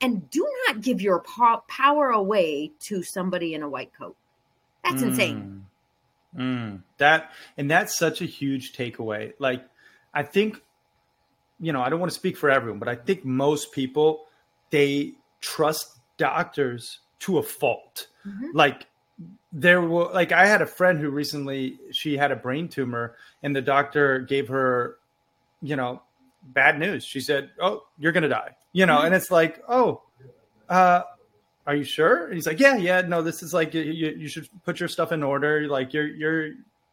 [0.00, 1.24] and do not give your
[1.66, 4.14] power away to somebody in a white coat
[4.88, 5.08] that's mm.
[5.08, 5.66] insane
[6.36, 6.82] mm.
[6.98, 9.64] that and that's such a huge takeaway like
[10.14, 10.62] i think
[11.60, 14.26] you know i don't want to speak for everyone but i think most people
[14.70, 18.08] they trust doctors to a fault.
[18.26, 18.48] Mm-hmm.
[18.54, 18.86] Like
[19.52, 23.56] there were like I had a friend who recently she had a brain tumor and
[23.56, 24.98] the doctor gave her,
[25.62, 26.02] you know,
[26.42, 27.04] bad news.
[27.04, 29.06] She said, "Oh, you're gonna die," you know, mm-hmm.
[29.06, 30.02] and it's like, "Oh,
[30.68, 31.02] uh,
[31.68, 34.48] are you sure?" And he's like, "Yeah, yeah, no, this is like you, you should
[34.64, 35.68] put your stuff in order.
[35.68, 36.46] Like you're you're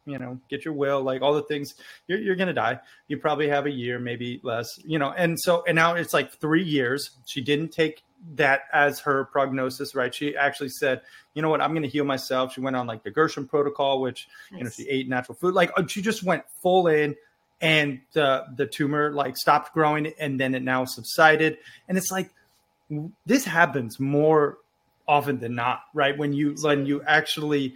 [0.05, 1.73] you know get your will like all the things
[2.07, 5.63] you're, you're gonna die you probably have a year maybe less you know and so
[5.67, 10.13] and now it's like three years she didn't take that as her prognosis, right?
[10.13, 11.01] She actually said,
[11.33, 12.53] you know what, I'm going to heal myself.
[12.53, 14.57] She went on like the Gerson protocol, which, nice.
[14.57, 15.53] you know, she ate natural food.
[15.53, 17.15] Like uh, she just went full in
[17.61, 21.57] and the, the tumor like stopped growing and then it now subsided.
[21.87, 22.29] And it's like,
[23.25, 24.59] this happens more
[25.07, 26.17] often than not, right?
[26.17, 27.75] When you, when you actually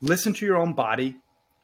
[0.00, 1.16] listen to your own body,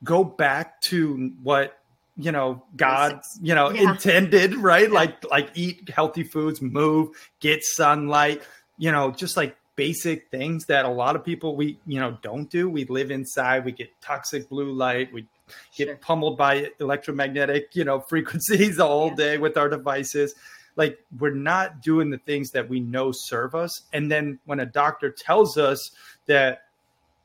[0.05, 1.79] go back to what
[2.17, 3.91] you know god you know yeah.
[3.91, 4.95] intended right yeah.
[4.95, 7.09] like like eat healthy foods move
[7.41, 8.43] get sunlight
[8.77, 12.51] you know just like basic things that a lot of people we you know don't
[12.51, 15.27] do we live inside we get toxic blue light we
[15.75, 15.97] get sure.
[15.97, 19.15] pummeled by electromagnetic you know frequencies all yeah.
[19.15, 20.35] day with our devices
[20.77, 24.67] like we're not doing the things that we know serve us and then when a
[24.67, 25.91] doctor tells us
[26.27, 26.63] that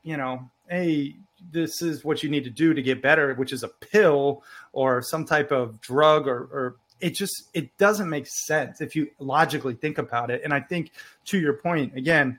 [0.02, 1.14] you know hey
[1.52, 5.02] this is what you need to do to get better, which is a pill or
[5.02, 9.74] some type of drug or, or it just it doesn't make sense if you logically
[9.74, 10.42] think about it.
[10.44, 10.90] And I think
[11.26, 12.38] to your point again,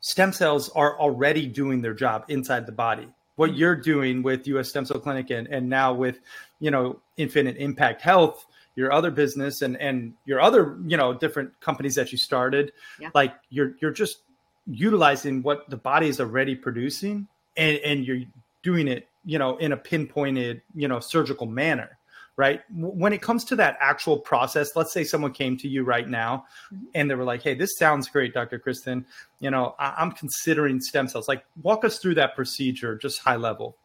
[0.00, 3.08] stem cells are already doing their job inside the body.
[3.36, 6.20] What you're doing with US Stem Cell Clinic and, and now with,
[6.58, 8.44] you know, Infinite Impact Health,
[8.78, 13.10] your other business and and your other, you know, different companies that you started, yeah.
[13.12, 14.18] like you're you're just
[14.66, 18.20] utilizing what the body is already producing and, and you're
[18.62, 21.98] doing it, you know, in a pinpointed, you know, surgical manner,
[22.36, 22.60] right?
[22.72, 26.44] When it comes to that actual process, let's say someone came to you right now
[26.72, 26.84] mm-hmm.
[26.94, 28.60] and they were like, "Hey, this sounds great, Dr.
[28.60, 29.04] Kristin.
[29.40, 33.36] You know, I- am considering stem cells." Like, walk us through that procedure, just high
[33.36, 33.76] level.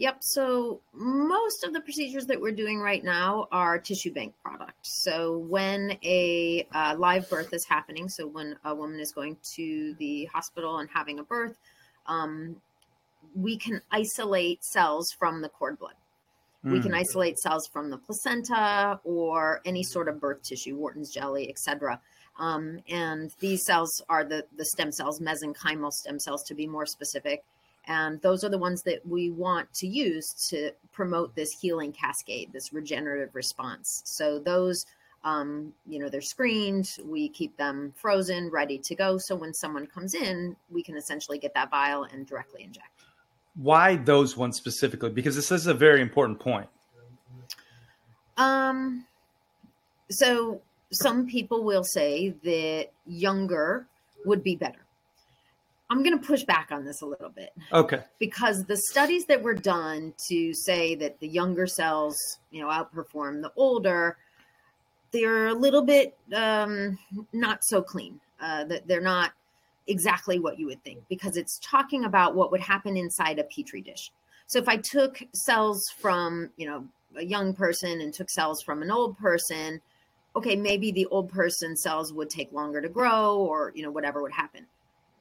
[0.00, 0.16] Yep.
[0.20, 5.02] So most of the procedures that we're doing right now are tissue bank products.
[5.04, 9.94] So when a uh, live birth is happening, so when a woman is going to
[9.98, 11.58] the hospital and having a birth,
[12.06, 12.56] um,
[13.34, 15.96] we can isolate cells from the cord blood.
[16.64, 16.72] Mm.
[16.72, 16.98] We can hmm.
[16.98, 22.00] isolate cells from the placenta or any sort of birth tissue, Wharton's jelly, etc.
[22.38, 26.86] Um, and these cells are the, the stem cells, mesenchymal stem cells to be more
[26.86, 27.44] specific.
[27.90, 32.52] And those are the ones that we want to use to promote this healing cascade,
[32.52, 34.02] this regenerative response.
[34.04, 34.86] So those,
[35.24, 36.88] um, you know, they're screened.
[37.04, 39.18] We keep them frozen, ready to go.
[39.18, 43.00] So when someone comes in, we can essentially get that vial and directly inject
[43.54, 45.10] why those ones specifically?
[45.10, 46.68] Because this is a very important point.
[48.36, 49.06] Um,
[50.10, 53.86] so some people will say that younger
[54.24, 54.80] would be better.
[55.90, 57.50] I'm going to push back on this a little bit.
[57.72, 58.00] Okay.
[58.20, 62.16] Because the studies that were done to say that the younger cells,
[62.52, 64.16] you know, outperform the older,
[65.10, 66.96] they're a little bit um,
[67.32, 68.20] not so clean.
[68.40, 69.32] Uh, that they're not
[69.86, 73.82] exactly what you would think because it's talking about what would happen inside a petri
[73.82, 74.10] dish.
[74.46, 78.82] So if I took cells from, you know, a young person and took cells from
[78.82, 79.80] an old person,
[80.36, 84.22] okay, maybe the old person cells would take longer to grow or, you know, whatever
[84.22, 84.64] would happen.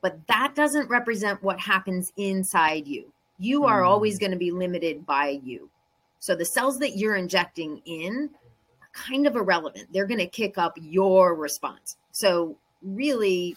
[0.02, 3.12] But that doesn't represent what happens inside you.
[3.40, 3.88] you are mm.
[3.88, 5.70] always going to be limited by you.
[6.20, 8.30] So the cells that you're injecting in
[8.82, 9.88] are kind of irrelevant.
[9.92, 11.96] They're going to kick up your response.
[12.12, 13.56] So really,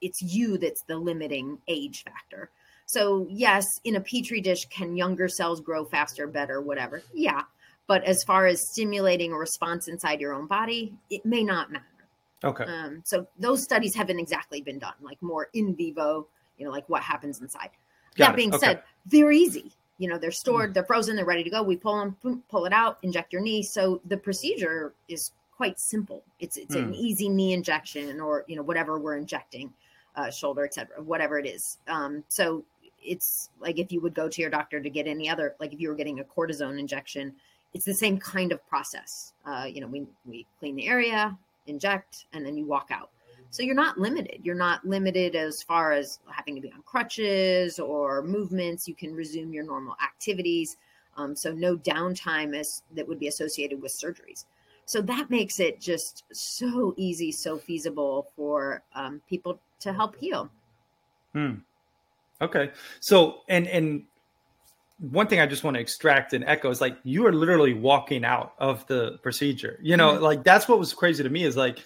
[0.00, 2.50] it's you that's the limiting age factor.
[2.86, 7.02] So yes, in a petri dish, can younger cells grow faster, better, whatever?
[7.14, 7.42] Yeah.
[7.86, 11.84] But as far as stimulating a response inside your own body, it may not matter.
[12.44, 12.64] Okay.
[12.64, 16.26] Um, so those studies haven't exactly been done, like more in vivo,
[16.58, 17.70] you know, like what happens inside.
[18.16, 18.36] Got that it.
[18.36, 18.66] being okay.
[18.66, 19.72] said, they're easy.
[19.98, 20.74] You know, they're stored, mm.
[20.74, 21.62] they're frozen, they're ready to go.
[21.62, 23.62] We pull them, boom, pull it out, inject your knee.
[23.62, 26.24] So the procedure is quite simple.
[26.40, 26.82] It's it's mm.
[26.82, 29.72] an easy knee injection, or you know whatever we're injecting,
[30.16, 31.78] uh, shoulder, etc., whatever it is.
[31.86, 32.64] Um, so
[33.00, 35.80] it's like if you would go to your doctor to get any other, like if
[35.80, 37.32] you were getting a cortisone injection,
[37.74, 39.34] it's the same kind of process.
[39.46, 43.10] Uh, you know, we we clean the area, inject, and then you walk out.
[43.50, 44.40] So you're not limited.
[44.42, 48.88] You're not limited as far as having to be on crutches or movements.
[48.88, 50.78] You can resume your normal activities.
[51.18, 54.46] Um, so no downtime as that would be associated with surgeries.
[54.86, 60.50] So that makes it just so easy, so feasible for um, people to help heal.
[61.34, 61.56] Hmm.
[62.40, 62.70] Okay.
[63.00, 64.04] So and and
[65.10, 68.24] one thing I just want to extract and echo is like you are literally walking
[68.24, 69.78] out of the procedure.
[69.82, 70.22] You know, mm-hmm.
[70.22, 71.80] like that's what was crazy to me is like,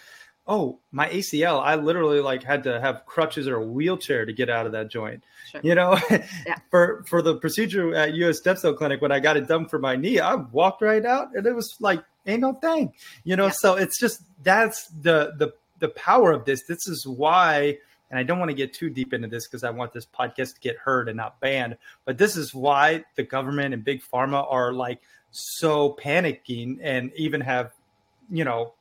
[0.46, 4.50] oh, my ACL, I literally like had to have crutches or a wheelchair to get
[4.50, 5.24] out of that joint.
[5.50, 5.60] Sure.
[5.64, 6.56] You know, yeah.
[6.70, 9.96] for for the procedure at US Cell Clinic when I got it done for my
[9.96, 12.92] knee, I walked right out and it was like ain't no thing.
[13.24, 13.54] You know, yeah.
[13.56, 16.66] so it's just that's the the the power of this.
[16.68, 17.78] This is why
[18.10, 20.54] and I don't want to get too deep into this because I want this podcast
[20.54, 21.76] to get heard and not banned.
[22.04, 25.00] But this is why the government and big pharma are like
[25.32, 27.72] so panicking and even have,
[28.30, 28.74] you know,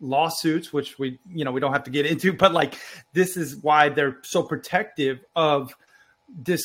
[0.00, 2.32] lawsuits, which we, you know, we don't have to get into.
[2.32, 2.74] But like,
[3.12, 5.74] this is why they're so protective of
[6.28, 6.64] this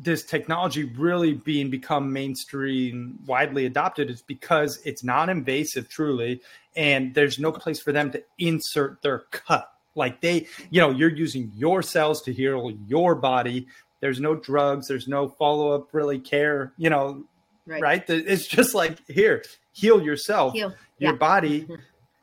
[0.00, 6.40] this technology really being become mainstream widely adopted is because it's non-invasive truly
[6.76, 11.14] and there's no place for them to insert their cut like they, you know, you're
[11.14, 13.66] using your cells to heal your body.
[14.00, 14.88] There's no drugs.
[14.88, 16.72] There's no follow up really care.
[16.76, 17.24] You know,
[17.66, 17.82] right?
[17.82, 18.04] right?
[18.08, 20.54] It's just like here, heal yourself.
[20.54, 20.74] Heal.
[20.98, 21.18] Your yeah.
[21.18, 21.74] body mm-hmm.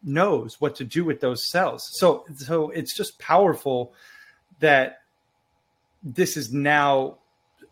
[0.04, 1.88] knows what to do with those cells.
[1.93, 3.93] So, so it's just powerful
[4.60, 5.01] that
[6.04, 7.17] this is now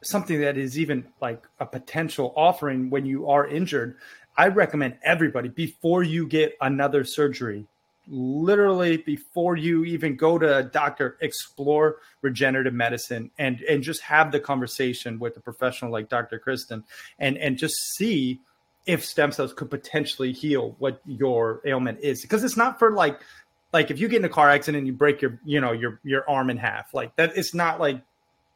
[0.02, 3.98] something that is even like a potential offering when you are injured.
[4.36, 7.68] I recommend everybody before you get another surgery
[8.08, 14.32] literally before you even go to a doctor explore regenerative medicine and and just have
[14.32, 16.84] the conversation with a professional like dr Kristin
[17.18, 18.42] and and just see
[18.86, 22.22] if stem cells could potentially heal what your ailment is.
[22.22, 23.20] Because it's not for like
[23.72, 26.00] like if you get in a car accident and you break your you know your
[26.04, 28.02] your arm in half like that it's not like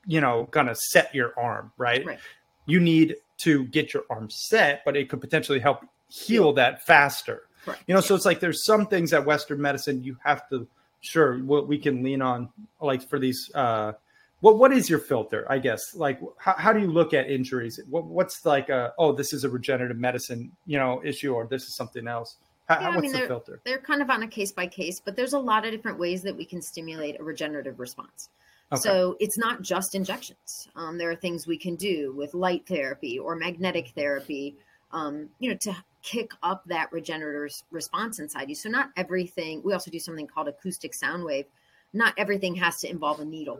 [0.05, 2.19] you know gonna set your arm right, right.
[2.65, 6.53] you need to get your arm set but it could potentially help heal.
[6.53, 7.83] that faster Correct.
[7.85, 10.65] You know, so it's like there's some things that Western medicine you have to
[11.01, 12.49] sure what we can lean on
[12.81, 13.91] like for these uh
[14.39, 15.93] what what is your filter i guess?
[15.93, 17.79] Like how, how do you look at injuries?
[17.89, 21.63] What, what's like a, oh this is a regenerative medicine you know issue or this
[21.63, 22.37] is something else?
[22.69, 23.61] How, yeah, what's I mean, the they're, filter?
[23.65, 26.21] they're kind of on a case by case but there's a lot of different ways
[26.23, 28.29] that we can stimulate a regenerative response.
[28.71, 28.81] Okay.
[28.81, 30.67] so it's not just injections.
[30.75, 34.55] Um, there are things we can do with light therapy or magnetic therapy
[34.91, 35.75] um, you know to
[36.07, 38.55] kick up that regenerative response inside you.
[38.55, 39.61] So not everything.
[39.63, 41.45] We also do something called acoustic sound wave.
[41.91, 43.59] Not everything has to involve a needle.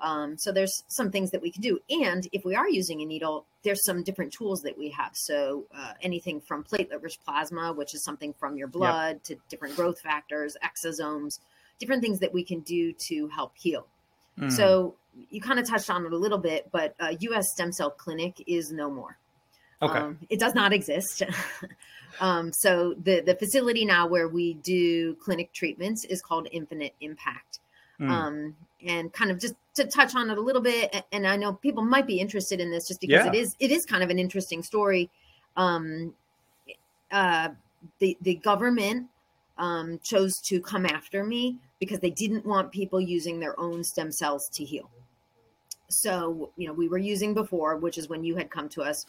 [0.00, 1.80] Um, so there's some things that we can do.
[1.90, 5.16] And if we are using a needle, there's some different tools that we have.
[5.16, 9.22] So uh, anything from platelet-rich plasma, which is something from your blood, yep.
[9.24, 11.40] to different growth factors, exosomes,
[11.80, 13.86] different things that we can do to help heal.
[14.38, 14.52] Mm.
[14.52, 14.94] So
[15.30, 17.46] you kind of touched on it a little bit, but uh, U.S.
[17.54, 19.18] Stem Cell Clinic is no more.
[19.80, 19.98] Okay.
[19.98, 21.22] Um, it does not exist.
[22.20, 27.60] um, so the the facility now where we do clinic treatments is called Infinite Impact.
[28.00, 28.10] Mm.
[28.10, 31.54] Um, and kind of just to touch on it a little bit, and I know
[31.54, 33.32] people might be interested in this just because yeah.
[33.32, 35.10] it is it is kind of an interesting story.
[35.56, 36.14] Um,
[37.10, 37.50] uh,
[37.98, 39.08] the the government
[39.58, 44.10] um, chose to come after me because they didn't want people using their own stem
[44.10, 44.90] cells to heal.
[45.90, 49.06] So, you know, we were using before, which is when you had come to us,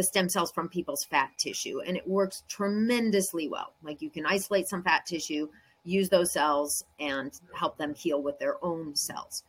[0.00, 3.74] the stem cells from people's fat tissue and it works tremendously well.
[3.82, 5.46] Like you can isolate some fat tissue
[5.84, 9.44] use those cells and help them heal with their own cells.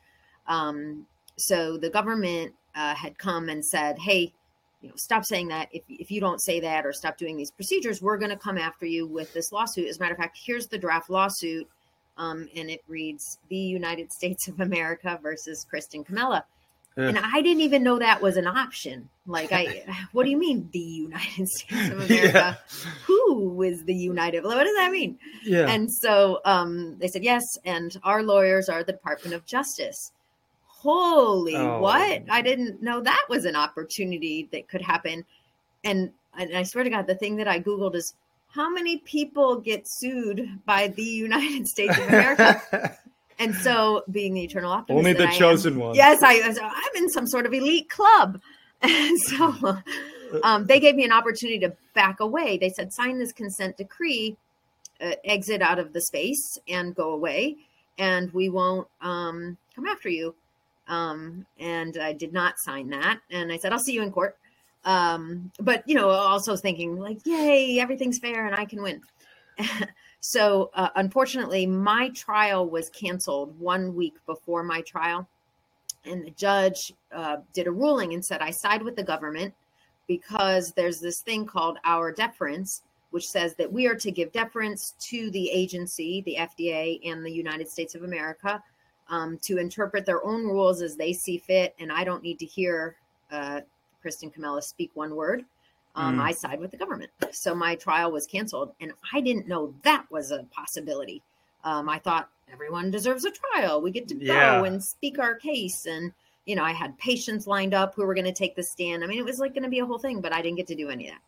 [0.47, 1.05] Um,
[1.37, 4.33] so the government uh, had come and said hey
[4.81, 5.69] you know stop saying that.
[5.71, 8.57] If, if you don't say that or stop doing these procedures we're going to come
[8.57, 9.87] after you with this lawsuit.
[9.87, 11.65] As a matter of fact here's the draft lawsuit
[12.17, 16.43] um, and it reads the united states of america versus Kristin Comella
[16.97, 19.09] and I didn't even know that was an option.
[19.25, 22.09] Like, I, what do you mean the United States of America?
[22.33, 22.55] Yeah.
[23.05, 24.43] Who is the United?
[24.43, 25.17] What does that mean?
[25.43, 25.69] Yeah.
[25.69, 30.11] And so um, they said yes, and our lawyers are the Department of Justice.
[30.65, 31.79] Holy oh.
[31.79, 32.23] what?
[32.29, 35.25] I didn't know that was an opportunity that could happen.
[35.83, 38.15] And, and I swear to God, the thing that I googled is
[38.47, 42.97] how many people get sued by the United States of America?
[43.41, 45.95] And so, being the eternal optimist, only the chosen one.
[45.95, 48.39] Yes, I, I'm in some sort of elite club.
[48.83, 49.77] And so,
[50.41, 52.57] um, they gave me an opportunity to back away.
[52.57, 54.37] They said, sign this consent decree,
[54.99, 57.57] uh, exit out of the space, and go away,
[57.99, 60.33] and we won't um, come after you.
[60.87, 63.19] Um, and I did not sign that.
[63.29, 64.35] And I said, I'll see you in court.
[64.83, 69.01] Um, but you know, also thinking like, yay, everything's fair and I can win.
[70.21, 75.27] So, uh, unfortunately, my trial was canceled one week before my trial.
[76.05, 79.53] And the judge uh, did a ruling and said, I side with the government
[80.07, 84.93] because there's this thing called Auer deference, which says that we are to give deference
[84.99, 88.61] to the agency, the FDA, and the United States of America
[89.09, 91.73] um, to interpret their own rules as they see fit.
[91.79, 92.95] And I don't need to hear
[93.31, 93.61] uh,
[94.05, 95.45] Kristin Comella speak one word
[95.95, 96.21] um, mm.
[96.21, 97.11] I side with the government.
[97.31, 101.21] So my trial was canceled, and I didn't know that was a possibility.
[101.63, 103.81] Um, I thought everyone deserves a trial.
[103.81, 104.59] We get to yeah.
[104.59, 106.11] go and speak our case, and
[106.45, 109.03] you know, I had patients lined up who were going to take the stand.
[109.03, 110.67] I mean, it was like going to be a whole thing, but I didn't get
[110.67, 111.21] to do any of that.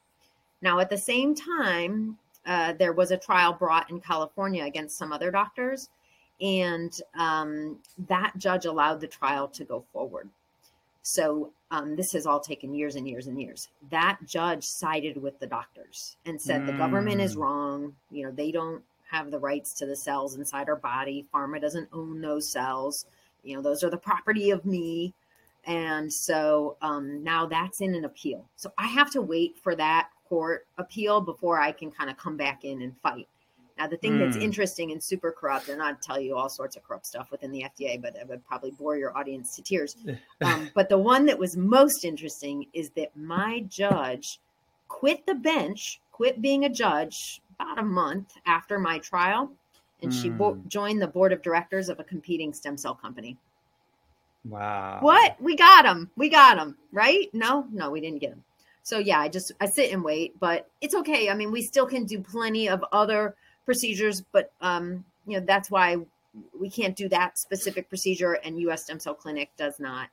[0.61, 5.13] Now, at the same time, uh, there was a trial brought in California against some
[5.13, 5.89] other doctors,
[6.41, 10.29] and um, that judge allowed the trial to go forward.
[11.03, 13.67] So um, this has all taken years and years and years.
[13.89, 16.65] That judge sided with the doctors and said mm.
[16.67, 17.39] the government is mm.
[17.39, 17.95] wrong.
[18.11, 21.25] You know, they don't have the rights to the cells inside our body.
[21.33, 23.07] Pharma doesn't own those cells.
[23.41, 25.15] You know, those are the property of me.
[25.65, 28.45] And so um, now that's in an appeal.
[28.55, 32.37] So I have to wait for that court appeal before I can kind of come
[32.37, 33.27] back in and fight.
[33.77, 34.19] Now, the thing mm.
[34.19, 34.43] that's hmm.
[34.43, 37.63] interesting and super corrupt, and I'd tell you all sorts of corrupt stuff within the
[37.63, 39.97] FDA, but that would probably bore your audience to tears.
[40.43, 44.39] Um, but the one that was most interesting is that my judge
[44.89, 49.49] quit the bench, quit being a judge about a month after my trial,
[50.01, 50.21] and mm.
[50.21, 50.67] she bo- hmm.
[50.67, 53.37] joined the board of directors of a competing stem cell company.
[54.45, 54.97] Wow.
[54.99, 55.41] What?
[55.41, 56.11] We got him.
[56.17, 57.29] We got him, right?
[57.33, 58.43] No, no, we didn't get him.
[58.83, 61.29] So yeah, I just I sit and wait, but it's okay.
[61.29, 63.35] I mean, we still can do plenty of other
[63.65, 65.97] procedures, but um, you know that's why
[66.59, 68.83] we can't do that specific procedure, and U.S.
[68.83, 70.09] Stem Cell Clinic does not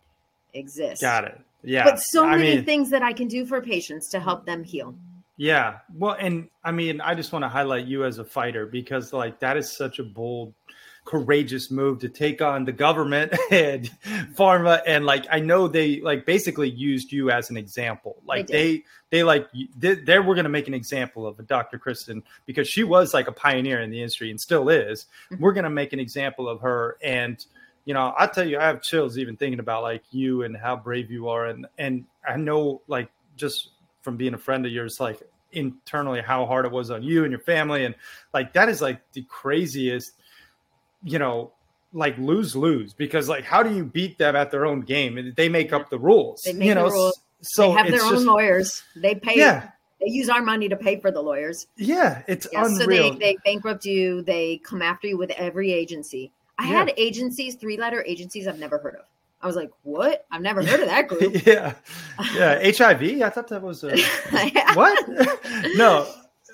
[0.54, 1.00] exist.
[1.00, 1.40] Got it.
[1.62, 4.46] Yeah, but so I many mean, things that I can do for patients to help
[4.46, 4.94] them heal.
[5.36, 9.12] Yeah, well, and I mean, I just want to highlight you as a fighter because
[9.12, 10.52] like that is such a bold
[11.04, 13.90] courageous move to take on the government and
[14.34, 14.80] pharma.
[14.86, 18.16] And like i know they like basically used you as an example.
[18.24, 21.42] Like they they, they like they, they were going to make an example of a
[21.42, 25.06] dr Kristin because she was like a pioneer in the industry and still is.
[25.30, 25.42] Mm-hmm.
[25.42, 26.96] we're going to make an example of her.
[27.02, 27.44] And
[27.84, 30.76] you know i tell you i have chills even thinking about like you and how
[30.76, 31.46] brave you are.
[31.46, 33.70] And and i know like just
[34.02, 35.22] from being a friend of yours like
[35.52, 37.84] internally how hard it was on you and your family.
[37.84, 37.94] And
[38.32, 40.12] like that is like the craziest
[41.02, 41.52] you know,
[41.92, 45.18] like lose lose because like how do you beat them at their own game?
[45.18, 46.42] And They make up the rules.
[46.42, 47.20] They make you know, the rules.
[47.42, 48.82] So they have their own just, lawyers.
[48.96, 49.38] They pay.
[49.38, 49.70] Yeah.
[50.00, 51.66] They use our money to pay for the lawyers.
[51.76, 53.12] Yeah, it's yeah, unreal.
[53.12, 54.22] So they, they bankrupt you.
[54.22, 56.32] They come after you with every agency.
[56.58, 56.78] I yeah.
[56.78, 59.04] had agencies, three letter agencies I've never heard of.
[59.42, 60.26] I was like, what?
[60.30, 61.46] I've never heard of that group.
[61.46, 61.74] yeah.
[62.34, 62.60] Yeah.
[62.62, 63.22] HIV.
[63.22, 63.96] I thought that was a,
[64.74, 65.08] what?
[65.76, 66.10] no.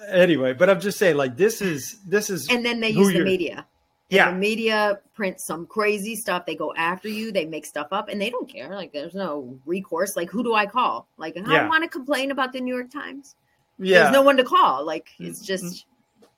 [0.09, 3.24] Anyway, but I'm just saying, like, this is, this is, and then they use the
[3.24, 3.66] media
[4.09, 4.30] yeah.
[4.30, 6.46] The media prints some crazy stuff.
[6.46, 7.32] They go after you.
[7.32, 8.68] They make stuff up, and they don't care.
[8.68, 10.16] Like there's no recourse.
[10.16, 11.09] Like who do I call?
[11.16, 11.68] Like I yeah.
[11.68, 13.34] want to complain about the New York Times.
[13.78, 14.02] Yeah.
[14.02, 14.84] There's no one to call.
[14.84, 15.86] Like it's just.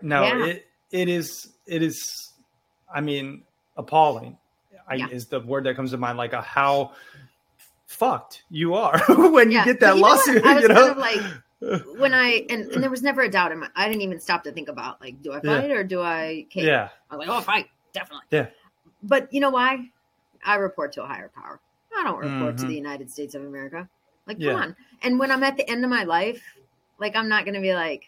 [0.00, 0.46] No, yeah.
[0.46, 2.32] it it is it is.
[2.92, 3.42] I mean,
[3.76, 4.38] appalling.
[4.90, 5.08] I, yeah.
[5.08, 6.16] is the word that comes to mind.
[6.16, 6.92] Like a how
[7.86, 10.42] fucked you are when you get that you lawsuit.
[10.42, 11.20] Know you know, kind of like
[11.60, 14.44] when I and, and there was never a doubt in my I didn't even stop
[14.44, 15.76] to think about like do I fight yeah.
[15.76, 16.64] or do I cave?
[16.64, 16.88] Yeah.
[17.10, 18.26] I'm like, oh fight, definitely.
[18.30, 18.46] Yeah.
[19.02, 19.90] But you know why?
[20.44, 21.60] I report to a higher power.
[21.96, 22.56] I don't report mm-hmm.
[22.56, 23.88] to the United States of America.
[24.26, 24.52] Like, yeah.
[24.52, 24.76] come on.
[25.02, 26.42] And when I'm at the end of my life,
[27.00, 28.04] like I'm not gonna be like,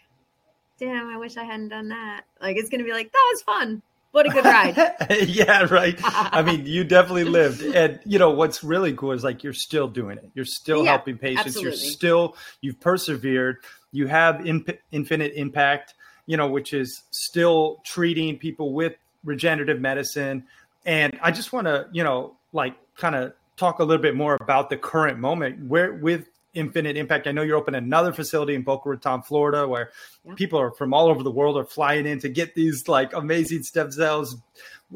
[0.79, 2.21] damn, I wish I hadn't done that.
[2.41, 3.81] Like it's gonna be like, that was fun.
[4.11, 4.95] What a good ride.
[5.27, 5.97] yeah, right.
[6.03, 7.61] I mean, you definitely lived.
[7.61, 10.29] And you know, what's really cool is like you're still doing it.
[10.33, 11.47] You're still yeah, helping patients.
[11.47, 11.71] Absolutely.
[11.71, 13.57] You're still you've persevered.
[13.91, 15.93] You have imp- infinite impact,
[16.25, 20.45] you know, which is still treating people with regenerative medicine.
[20.85, 24.37] And I just want to, you know, like kind of talk a little bit more
[24.41, 27.27] about the current moment where with Infinite Impact.
[27.27, 29.91] I know you're opening another facility in Boca Raton, Florida, where
[30.25, 30.33] yeah.
[30.35, 33.63] people are from all over the world are flying in to get these like amazing
[33.63, 34.37] stem cells.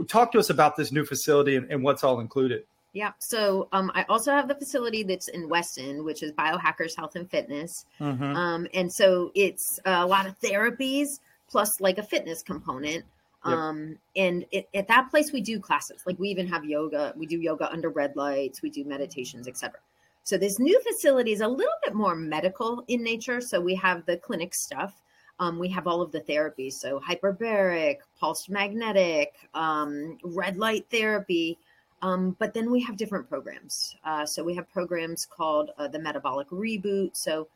[0.08, 2.64] Talk to us about this new facility and, and what's all included.
[2.96, 3.12] Yeah.
[3.20, 7.30] So um, I also have the facility that's in Weston, which is Biohackers Health and
[7.30, 7.86] Fitness.
[8.00, 8.24] Mm-hmm.
[8.24, 13.04] Um, and so it's a lot of therapies plus like a fitness component.
[13.46, 13.54] Yep.
[13.54, 16.04] Um, and it, at that place, we do classes.
[16.06, 17.14] Like we even have yoga.
[17.18, 18.62] We do yoga under red lights.
[18.62, 19.78] We do meditations, etc.
[20.26, 23.42] So this new facility is a little bit more medical in nature.
[23.42, 25.04] So we have the clinic stuff.
[25.40, 26.74] Um, we have all of the therapies.
[26.74, 31.60] So hyperbaric, pulsed magnetic, um, red light therapy.
[32.02, 33.96] Um, but then we have different programs.
[34.04, 37.16] Uh, so we have programs called uh, the Metabolic Reboot.
[37.16, 37.48] So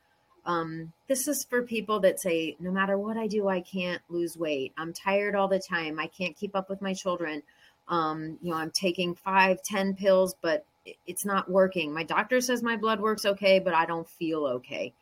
[0.46, 4.38] um, this is for people that say, no matter what I do, I can't lose
[4.38, 4.74] weight.
[4.78, 6.00] I'm tired all the time.
[6.00, 7.42] I can't keep up with my children.
[7.88, 10.66] Um, you know, I'm taking five, ten pills, but
[11.06, 11.94] it's not working.
[11.94, 14.94] My doctor says my blood works okay, but I don't feel okay.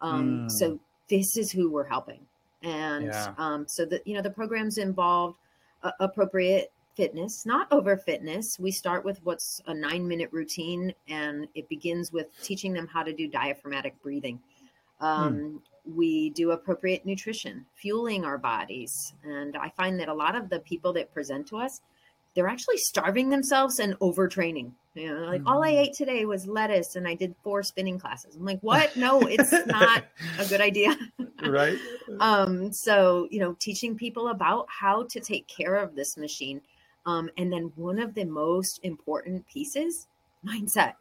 [0.00, 0.50] Um, mm.
[0.50, 0.78] So
[1.08, 2.20] this is who we're helping.
[2.62, 3.34] And yeah.
[3.36, 5.36] um, so the you know the programs involved
[5.82, 8.58] uh, appropriate fitness, not over fitness.
[8.58, 13.02] We start with what's a nine minute routine, and it begins with teaching them how
[13.02, 14.40] to do diaphragmatic breathing.
[15.00, 15.56] Um, hmm.
[15.96, 19.12] We do appropriate nutrition, fueling our bodies.
[19.22, 21.82] And I find that a lot of the people that present to us,
[22.34, 24.72] they're actually starving themselves and overtraining.
[24.94, 25.48] You know, like mm-hmm.
[25.48, 25.78] all I hmm.
[25.78, 28.36] ate today was lettuce and I did four spinning classes.
[28.36, 28.96] I'm like, what?
[28.96, 30.04] No, it's not
[30.38, 30.96] a good idea.
[31.46, 31.78] right.
[32.20, 36.60] Um, so, you know, teaching people about how to take care of this machine
[37.06, 40.06] um, and then one of the most important pieces,
[40.46, 40.94] mindset.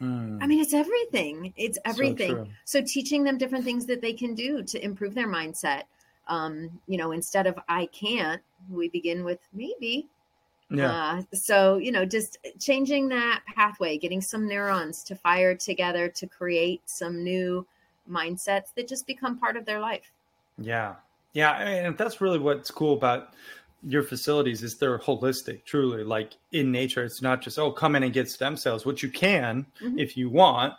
[0.00, 0.42] Mm.
[0.42, 1.52] I mean, it's everything.
[1.56, 2.52] It's everything.
[2.64, 5.84] So, so, teaching them different things that they can do to improve their mindset.
[6.28, 10.08] Um, you know, instead of I can't, we begin with maybe.
[10.70, 10.92] Yeah.
[10.92, 16.26] Uh, so, you know, just changing that pathway, getting some neurons to fire together to
[16.26, 17.66] create some new
[18.10, 20.12] mindsets that just become part of their life.
[20.58, 20.96] Yeah.
[21.32, 21.56] Yeah.
[21.58, 23.34] And that's really what's cool about
[23.86, 28.02] your facilities is they're holistic truly like in nature it's not just oh come in
[28.02, 29.98] and get stem cells which you can mm-hmm.
[29.98, 30.74] if you want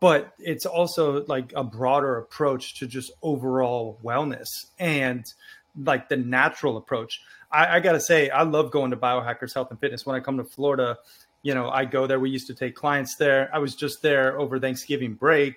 [0.00, 5.26] but it's also like a broader approach to just overall wellness and
[5.84, 7.20] like the natural approach
[7.50, 10.36] i, I gotta say i love going to biohackers health and fitness when i come
[10.38, 10.98] to florida
[11.42, 14.38] you know i go there we used to take clients there i was just there
[14.38, 15.56] over thanksgiving break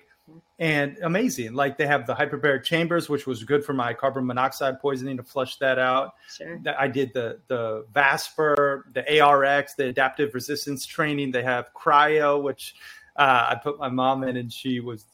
[0.58, 1.54] and amazing.
[1.54, 5.22] Like they have the hyperbaric chambers, which was good for my carbon monoxide poisoning to
[5.22, 6.14] flush that out.
[6.32, 6.60] Sure.
[6.78, 11.32] I did the the Vasper, the ARX, the adaptive resistance training.
[11.32, 12.76] They have cryo, which
[13.16, 15.06] uh, I put my mom in, and she was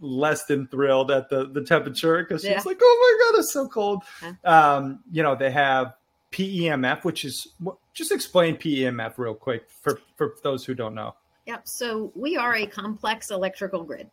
[0.00, 2.62] less than thrilled at the the temperature because she's yeah.
[2.66, 4.34] like, "Oh my god, it's so cold." Huh.
[4.44, 5.94] Um, you know, they have
[6.32, 7.48] PEMF, which is
[7.94, 11.14] just explain PEMF real quick for for those who don't know.
[11.46, 11.68] Yep.
[11.68, 14.10] So we are a complex electrical grid.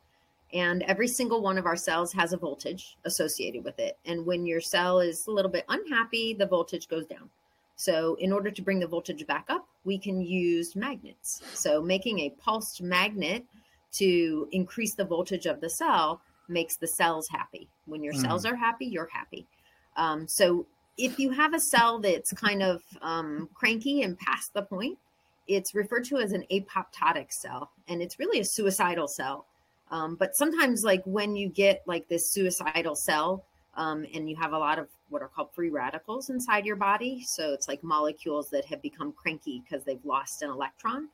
[0.51, 3.97] And every single one of our cells has a voltage associated with it.
[4.05, 7.29] And when your cell is a little bit unhappy, the voltage goes down.
[7.75, 11.41] So, in order to bring the voltage back up, we can use magnets.
[11.53, 13.45] So, making a pulsed magnet
[13.93, 17.69] to increase the voltage of the cell makes the cells happy.
[17.85, 18.21] When your mm.
[18.21, 19.47] cells are happy, you're happy.
[19.95, 20.65] Um, so,
[20.99, 24.97] if you have a cell that's kind of um, cranky and past the point,
[25.47, 29.45] it's referred to as an apoptotic cell, and it's really a suicidal cell.
[29.89, 33.45] Um, but sometimes, like when you get like this suicidal cell,
[33.75, 37.23] um, and you have a lot of what are called free radicals inside your body,
[37.25, 41.07] so it's like molecules that have become cranky because they've lost an electron.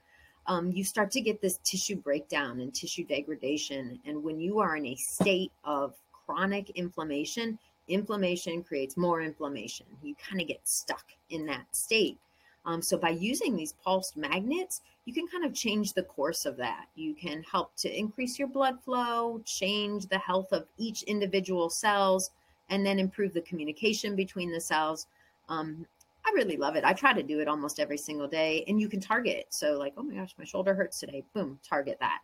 [0.48, 4.00] Um, you start to get this tissue breakdown and tissue degradation.
[4.06, 7.58] And when you are in a state of chronic inflammation,
[7.88, 9.86] inflammation creates more inflammation.
[10.04, 12.18] You kind of get stuck in that state.
[12.66, 16.58] Um, so by using these pulsed magnets, you can kind of change the course of
[16.58, 16.88] that.
[16.96, 22.32] You can help to increase your blood flow, change the health of each individual cells,
[22.70, 25.06] and then improve the communication between the cells.
[25.48, 25.86] Um,
[26.26, 26.84] I really love it.
[26.84, 29.46] I try to do it almost every single day, and you can target.
[29.50, 31.24] So, like, oh my gosh, my shoulder hurts today.
[31.36, 32.22] Boom, target that.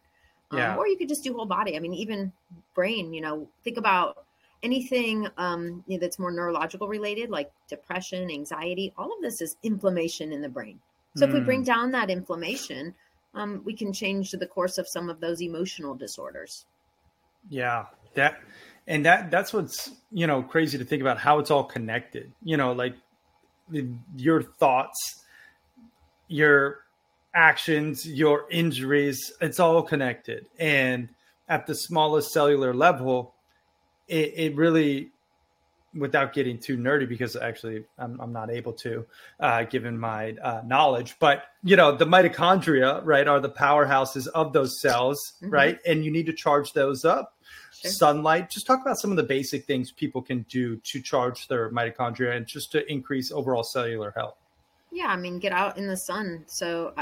[0.50, 0.76] Um, yeah.
[0.76, 1.76] Or you could just do whole body.
[1.76, 2.32] I mean, even
[2.74, 3.14] brain.
[3.14, 4.26] You know, think about
[4.64, 9.56] anything um, you know, that's more neurological related, like depression, anxiety, all of this is
[9.64, 10.80] inflammation in the brain.
[11.16, 11.30] So mm.
[11.30, 11.66] if we bring hmm.
[11.66, 12.96] down that inflammation,
[13.34, 16.66] um, we can change the course of some of those emotional disorders.
[17.50, 18.40] Yeah, that
[18.88, 22.32] and that that's what's you know crazy to think about how it's all connected.
[22.44, 22.96] You know, like
[24.16, 25.24] your thoughts,
[26.28, 26.80] your
[27.34, 30.46] actions, your injuries, it's all connected.
[30.60, 31.10] And
[31.48, 33.34] at the smallest cellular level,
[34.12, 35.12] it, it really
[35.94, 39.06] without getting too nerdy because actually I'm, I'm not able to
[39.40, 44.54] uh, given my uh, knowledge but you know the mitochondria right are the powerhouses of
[44.54, 45.50] those cells mm-hmm.
[45.50, 47.34] right and you need to charge those up
[47.74, 47.92] sure.
[47.92, 51.70] sunlight just talk about some of the basic things people can do to charge their
[51.72, 54.38] mitochondria and just to increase overall cellular health
[54.94, 56.94] yeah i mean get out in the sun so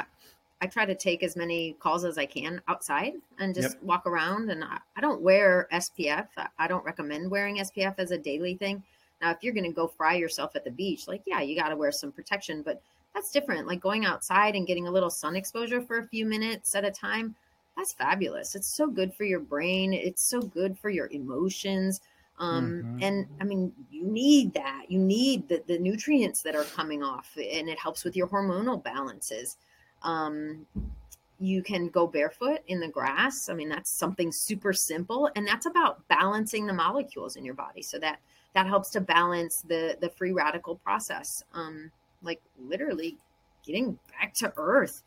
[0.62, 3.84] I try to take as many calls as I can outside and just yep.
[3.84, 4.50] walk around.
[4.50, 6.28] And I, I, don't wear SPF.
[6.58, 8.84] I don't recommend wearing SPF as a daily thing.
[9.22, 11.70] Now, if you're going to go fry yourself at the beach, like, yeah, you got
[11.70, 12.82] to wear some protection, but
[13.14, 13.68] that's different.
[13.68, 16.92] Like going outside and getting a little sun exposure for a few minutes at a
[16.92, 17.36] time,
[17.78, 18.56] that's fabulous.
[18.56, 22.02] It's so good for your brain, it's so good for your emotions.
[22.38, 23.04] Um, mm-hmm.
[23.04, 24.86] And I mean, you need that.
[24.88, 28.82] You need the, the nutrients that are coming off, and it helps with your hormonal
[28.82, 29.58] balances.
[30.04, 30.66] Um,
[31.40, 33.50] you can go barefoot in the grass.
[33.50, 37.82] I mean, that's something super simple, and that's about balancing the molecules in your body.
[37.82, 38.20] So that
[38.56, 41.44] that helps to balance the the free radical process.
[41.54, 41.92] Um,
[42.22, 43.18] like literally
[43.66, 45.04] getting back to earth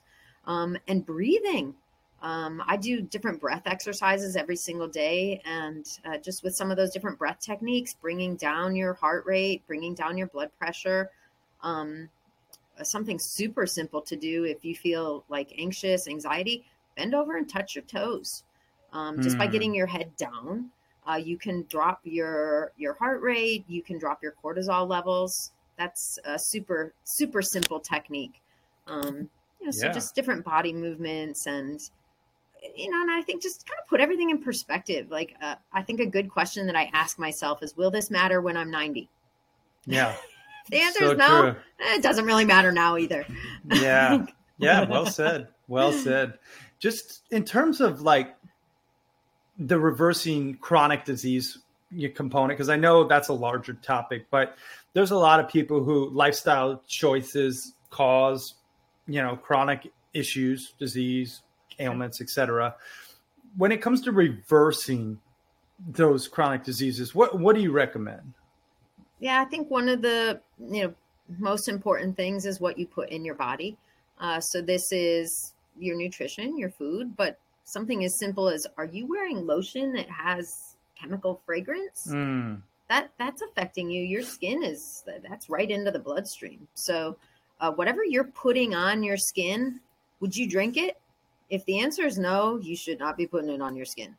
[0.46, 1.74] um, and breathing.
[2.22, 6.76] Um, I do different breath exercises every single day, and uh, just with some of
[6.76, 11.10] those different breath techniques, bringing down your heart rate, bringing down your blood pressure.
[11.62, 12.08] Um,
[12.82, 16.64] something super simple to do if you feel like anxious, anxiety,
[16.96, 18.44] bend over and touch your toes.
[18.92, 19.38] Um, just mm.
[19.38, 19.52] by hmm.
[19.52, 20.70] getting your head down,
[21.08, 23.64] uh, you can drop your your heart rate.
[23.68, 25.52] You can drop your cortisol levels.
[25.78, 28.42] That's a super super simple technique.
[28.86, 29.92] Um, you know, so yeah.
[29.92, 31.80] just different body movements and
[32.76, 35.10] you know, and I think just kind of put everything in perspective.
[35.10, 38.40] Like, uh, I think a good question that I ask myself is, will this matter
[38.40, 39.08] when I'm 90?
[39.86, 40.14] Yeah.
[40.70, 41.46] The answer so is no.
[41.80, 43.26] Eh, it doesn't really matter now either.
[43.72, 44.26] Yeah.
[44.58, 44.88] Yeah.
[44.88, 45.48] Well said.
[45.66, 46.38] Well said.
[46.78, 48.36] Just in terms of like
[49.58, 51.58] the reversing chronic disease
[52.14, 54.56] component, because I know that's a larger topic, but
[54.92, 58.54] there's a lot of people who lifestyle choices cause,
[59.08, 61.42] you know, chronic issues, disease,
[61.78, 62.76] ailments, etc.
[63.56, 65.18] When it comes to reversing
[65.88, 68.34] those chronic diseases, what what do you recommend?
[69.22, 70.94] Yeah, I think one of the you know
[71.38, 73.76] most important things is what you put in your body.
[74.18, 79.06] Uh, so this is your nutrition, your food, but something as simple as are you
[79.06, 82.08] wearing lotion that has chemical fragrance?
[82.10, 82.62] Mm.
[82.88, 84.02] That that's affecting you.
[84.02, 86.66] Your skin is that's right into the bloodstream.
[86.74, 87.16] So
[87.60, 89.78] uh, whatever you're putting on your skin,
[90.18, 90.98] would you drink it?
[91.48, 94.16] If the answer is no, you should not be putting it on your skin.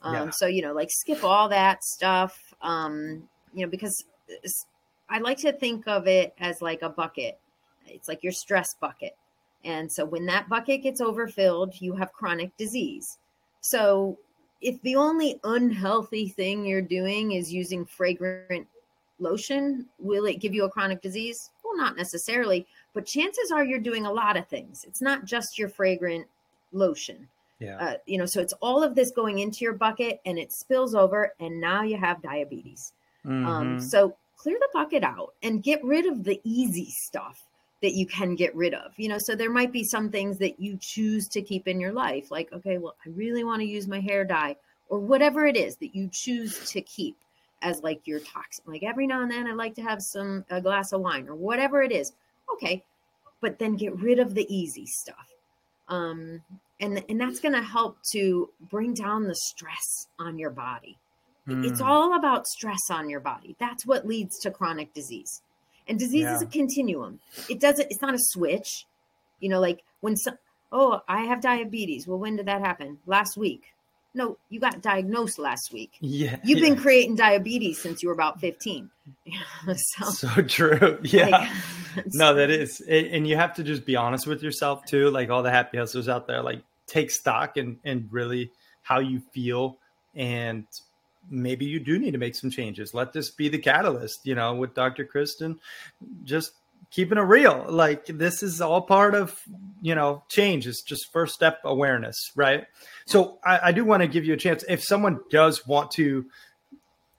[0.00, 0.30] Um, yeah.
[0.30, 2.54] So you know, like skip all that stuff.
[2.62, 4.04] Um, you know, because
[5.08, 7.38] I like to think of it as like a bucket.
[7.86, 9.16] It's like your stress bucket.
[9.64, 13.18] And so when that bucket gets overfilled, you have chronic disease.
[13.60, 14.18] So
[14.60, 18.66] if the only unhealthy thing you're doing is using fragrant
[19.18, 21.50] lotion, will it give you a chronic disease?
[21.64, 24.84] Well, not necessarily, but chances are you're doing a lot of things.
[24.86, 26.26] It's not just your fragrant
[26.72, 27.28] lotion.
[27.58, 27.78] Yeah.
[27.78, 30.94] Uh, you know, so it's all of this going into your bucket and it spills
[30.94, 32.92] over, and now you have diabetes.
[33.26, 33.46] Um, mm-hmm.
[33.46, 37.42] Um, so clear the bucket out and get rid of the easy stuff
[37.82, 38.92] that you can get rid of.
[38.96, 41.92] You know, so there might be some things that you choose to keep in your
[41.92, 44.56] life, like, okay, well, I really want to use my hair dye
[44.88, 47.16] or whatever it is that you choose to keep
[47.62, 48.64] as like your toxin.
[48.66, 51.34] Like every now and then I like to have some a glass of wine or
[51.34, 52.12] whatever it is.
[52.52, 52.84] Okay.
[53.40, 55.26] But then get rid of the easy stuff.
[55.88, 56.42] Um
[56.80, 60.98] and and that's going to help to bring down the stress on your body.
[61.48, 61.64] Mm.
[61.64, 61.86] It's hmm.
[61.86, 63.56] all about stress on your body.
[63.58, 65.42] That's what leads to chronic disease.
[65.88, 66.36] And disease yeah.
[66.36, 67.20] is a continuum.
[67.48, 68.86] It doesn't, it's not a switch.
[69.40, 70.38] You know, like when some,
[70.72, 72.06] oh, I have diabetes.
[72.06, 72.98] Well, when did that happen?
[73.06, 73.62] Last week.
[74.14, 75.92] No, you got diagnosed last week.
[76.00, 76.38] Yeah.
[76.42, 76.70] You've yeah.
[76.70, 78.90] been creating diabetes since you were about 15.
[79.76, 80.98] so, so, true.
[81.02, 81.28] Yeah.
[81.28, 81.50] Like,
[82.14, 82.80] no, that is.
[82.80, 85.10] And you have to just be honest with yourself too.
[85.10, 88.50] Like all the happy hustlers out there, like take stock and, and really
[88.82, 89.78] how you feel
[90.14, 90.64] and
[91.30, 92.94] maybe you do need to make some changes.
[92.94, 95.04] Let this be the catalyst, you know, with Dr.
[95.04, 95.58] Kristin,
[96.24, 96.52] just
[96.90, 97.66] keeping it real.
[97.68, 99.40] Like this is all part of,
[99.82, 100.66] you know, change.
[100.66, 102.66] It's just first step awareness, right?
[103.06, 104.64] So I, I do want to give you a chance.
[104.68, 106.26] If someone does want to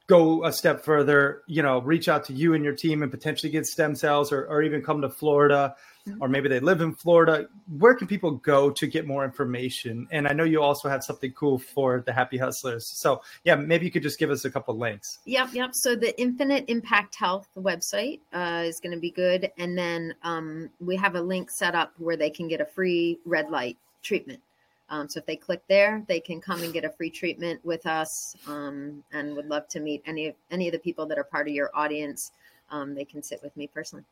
[0.07, 3.51] go a step further, you know, reach out to you and your team and potentially
[3.51, 5.75] get stem cells or, or even come to Florida,
[6.07, 6.21] mm-hmm.
[6.21, 7.47] or maybe they live in Florida,
[7.77, 10.07] where can people go to get more information?
[10.11, 12.87] And I know you also have something cool for the Happy Hustlers.
[12.87, 15.19] So, yeah, maybe you could just give us a couple links.
[15.25, 15.75] Yep, yep.
[15.75, 19.51] So, the Infinite Impact Health website uh, is going to be good.
[19.57, 23.19] And then um, we have a link set up where they can get a free
[23.25, 24.41] red light treatment.
[24.89, 27.85] Um, so if they click there, they can come and get a free treatment with
[27.85, 31.47] us, um, and would love to meet any any of the people that are part
[31.47, 32.31] of your audience.
[32.69, 34.05] Um, they can sit with me personally.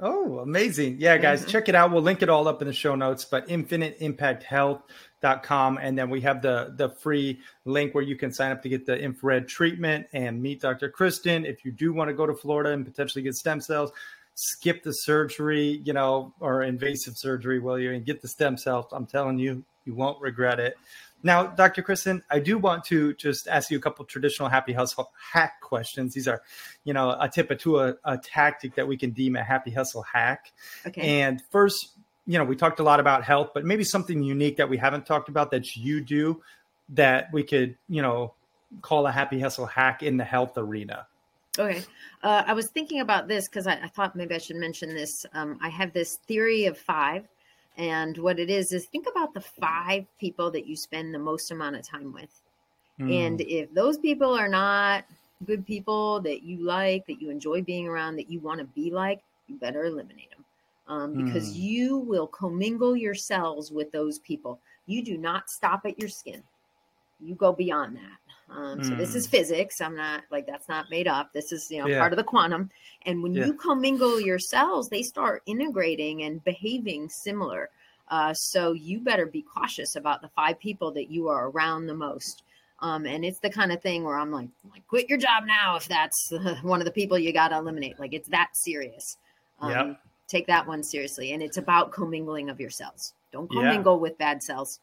[0.00, 0.96] Oh, amazing.
[0.98, 1.50] Yeah, guys, mm-hmm.
[1.50, 1.92] check it out.
[1.92, 5.78] We'll link it all up in the show notes, but infiniteimpacthealth.com.
[5.78, 8.84] And then we have the, the free link where you can sign up to get
[8.84, 10.90] the infrared treatment and meet Dr.
[10.90, 11.46] Kristin.
[11.46, 13.92] If you do want to go to Florida and potentially get stem cells,
[14.34, 18.86] skip the surgery, you know, or invasive surgery, will you, and get the stem cells.
[18.92, 20.76] I'm telling you, you won't regret it.
[21.22, 21.82] Now, Dr.
[21.82, 26.14] Kristin, I do want to just ask you a couple traditional happy hustle hack questions.
[26.14, 26.42] These are,
[26.84, 30.02] you know, a tip to a, a tactic that we can deem a happy hustle
[30.02, 30.52] hack.
[30.86, 31.20] Okay.
[31.20, 31.92] And first,
[32.26, 35.06] you know, we talked a lot about health, but maybe something unique that we haven't
[35.06, 36.42] talked about that you do
[36.90, 38.34] that we could, you know,
[38.80, 41.06] call a happy hustle hack in the health arena.
[41.58, 41.82] Okay.
[42.22, 45.26] Uh, I was thinking about this because I, I, thought maybe I should mention this.
[45.34, 47.28] Um, I have this theory of five
[47.76, 51.50] and what it is is think about the five people that you spend the most
[51.50, 52.42] amount of time with.
[53.00, 53.26] Mm.
[53.26, 55.04] And if those people are not
[55.46, 58.90] good people that you like, that you enjoy being around, that you want to be
[58.90, 60.44] like, you better eliminate them.
[60.88, 61.60] Um, because mm.
[61.60, 64.58] you will commingle yourselves with those people.
[64.86, 66.42] You do not stop at your skin.
[67.20, 68.18] You go beyond that.
[68.54, 68.88] Um, mm.
[68.88, 69.30] So this is hmm.
[69.30, 69.80] physics.
[69.80, 71.32] I'm not like that's not made up.
[71.32, 71.98] This is you know yeah.
[71.98, 72.70] part of the quantum.
[73.06, 73.46] And when yeah.
[73.46, 77.70] you commingle your cells, they start integrating and behaving similar.
[78.08, 81.94] Uh, so you better be cautious about the five people that you are around the
[81.94, 82.42] most.
[82.80, 85.76] Um, and it's the kind of thing where I'm like, like quit your job now
[85.76, 86.32] if that's
[86.62, 87.98] one of the people you got to eliminate.
[87.98, 89.18] Like it's that serious.
[89.60, 90.00] Um, yep.
[90.28, 91.32] Take that one seriously.
[91.32, 93.14] And it's about commingling of your cells.
[93.32, 94.00] Don't commingle yeah.
[94.00, 94.80] with bad cells.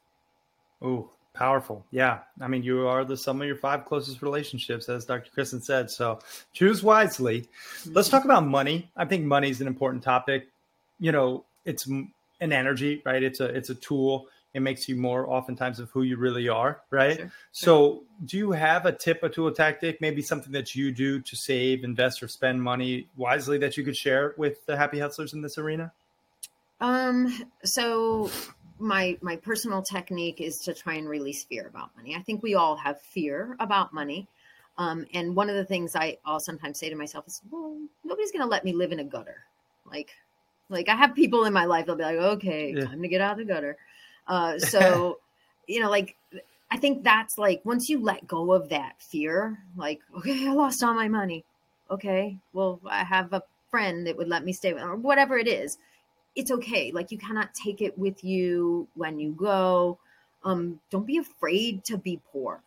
[0.82, 1.86] Oh, Powerful.
[1.92, 2.20] Yeah.
[2.42, 5.30] I mean, you are the sum of your five closest relationships, as Dr.
[5.36, 5.90] Kristin said.
[5.90, 6.20] So
[6.54, 7.48] choose wisely.
[7.86, 8.90] Let's talk about money.
[8.98, 10.48] I think money is an important topic.
[11.00, 12.12] You know, it's an
[12.42, 13.22] energy, right?
[13.22, 14.28] It's a it's a tool.
[14.54, 17.18] It makes you more oftentimes of who you really are, right?
[17.18, 17.32] Sure.
[17.52, 21.36] So, do you have a tip, a tool, tactic, maybe something that you do to
[21.36, 25.42] save, invest, or spend money wisely that you could share with the happy hustlers in
[25.42, 25.92] this arena?
[26.82, 27.32] Um.
[27.64, 28.32] So
[28.80, 32.16] my my personal technique is to try and release fear about money.
[32.16, 34.28] I think we all have fear about money.
[34.78, 38.32] Um, and one of the things I, I'll sometimes say to myself is, well, nobody's
[38.32, 39.44] going to let me live in a gutter.
[39.86, 40.12] Like,
[40.70, 42.86] like I have people in my life, they'll be like, okay, yeah.
[42.86, 43.78] time to get out of the gutter.
[44.26, 45.20] Uh, so,
[45.68, 46.16] you know, like,
[46.72, 50.82] I think that's like, once you let go of that fear, like, okay, I lost
[50.82, 51.44] all my money.
[51.92, 55.48] Okay, well, I have a friend that would let me stay with, or whatever it
[55.48, 55.78] is
[56.36, 56.92] it's okay.
[56.92, 59.98] Like you cannot take it with you when you go.
[60.44, 62.62] Um, don't be afraid to be poor.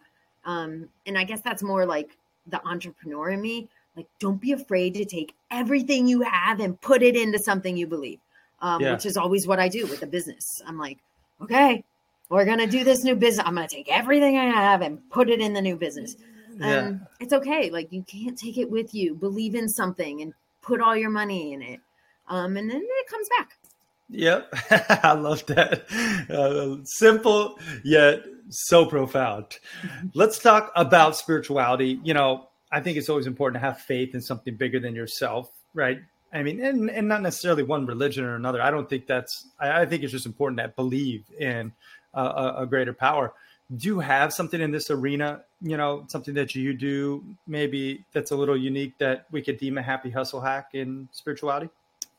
[0.45, 3.69] Um, and I guess that's more like the entrepreneur in me.
[3.97, 7.87] Like, don't be afraid to take everything you have and put it into something you
[7.87, 8.21] believe,
[8.61, 8.93] um, yeah.
[8.93, 10.63] which is always what I do with the business.
[10.67, 10.99] I'm like,
[11.43, 11.85] okay,
[12.31, 13.47] we're going to do this new business.
[13.47, 16.17] I'm going to take everything I have and put it in the new business.
[16.57, 16.79] Yeah.
[16.79, 17.71] Um, it's okay.
[17.71, 19.15] Like, you can't take it with you.
[19.15, 20.33] Believe in something and
[20.63, 21.81] put all your money in it.
[22.33, 23.59] Um, and then it comes back.
[24.09, 24.55] Yep,
[25.05, 25.85] I love that.
[26.31, 29.59] Uh, simple yet so profound.
[30.15, 32.01] Let's talk about spirituality.
[32.03, 35.51] You know, I think it's always important to have faith in something bigger than yourself,
[35.75, 36.01] right?
[36.33, 38.63] I mean, and, and not necessarily one religion or another.
[38.63, 41.73] I don't think that's, I, I think it's just important to believe in
[42.15, 43.35] a, a greater power.
[43.77, 48.31] Do you have something in this arena, you know, something that you do maybe that's
[48.31, 51.69] a little unique that we could deem a happy hustle hack in spirituality?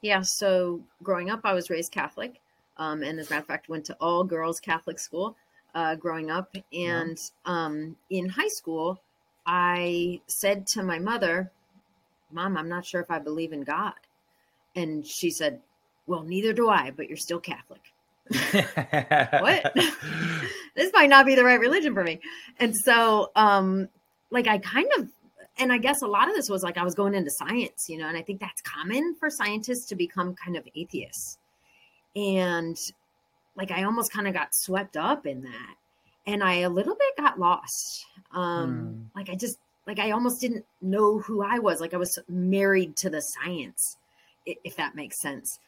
[0.04, 0.22] Yeah.
[0.22, 2.41] So growing up, I was raised Catholic.
[2.78, 5.38] Um, and as a matter of fact, went to all girls Catholic school
[5.74, 6.56] uh, growing up.
[6.74, 9.01] And um, in high school,
[9.47, 11.51] I said to my mother,
[12.32, 13.93] Mom, I'm not sure if I believe in God.
[14.76, 15.62] And she said,
[16.06, 17.82] Well, neither do I, but you're still Catholic.
[18.30, 19.74] what?
[20.76, 22.20] this might not be the right religion for me.
[22.60, 23.88] And so, um,
[24.32, 25.08] like, I kind of
[25.60, 27.97] and I guess a lot of this was like I was going into science, you
[27.97, 31.38] know, and I think that's common for scientists to become kind of atheists.
[32.16, 32.78] And
[33.56, 35.76] like I almost kind of got swept up in that.
[36.26, 38.06] And I a little bit got lost.
[38.32, 39.16] Um mm.
[39.16, 41.80] like I just like I almost didn't know who I was.
[41.80, 43.97] Like I was married to the science,
[44.45, 45.60] if that makes sense.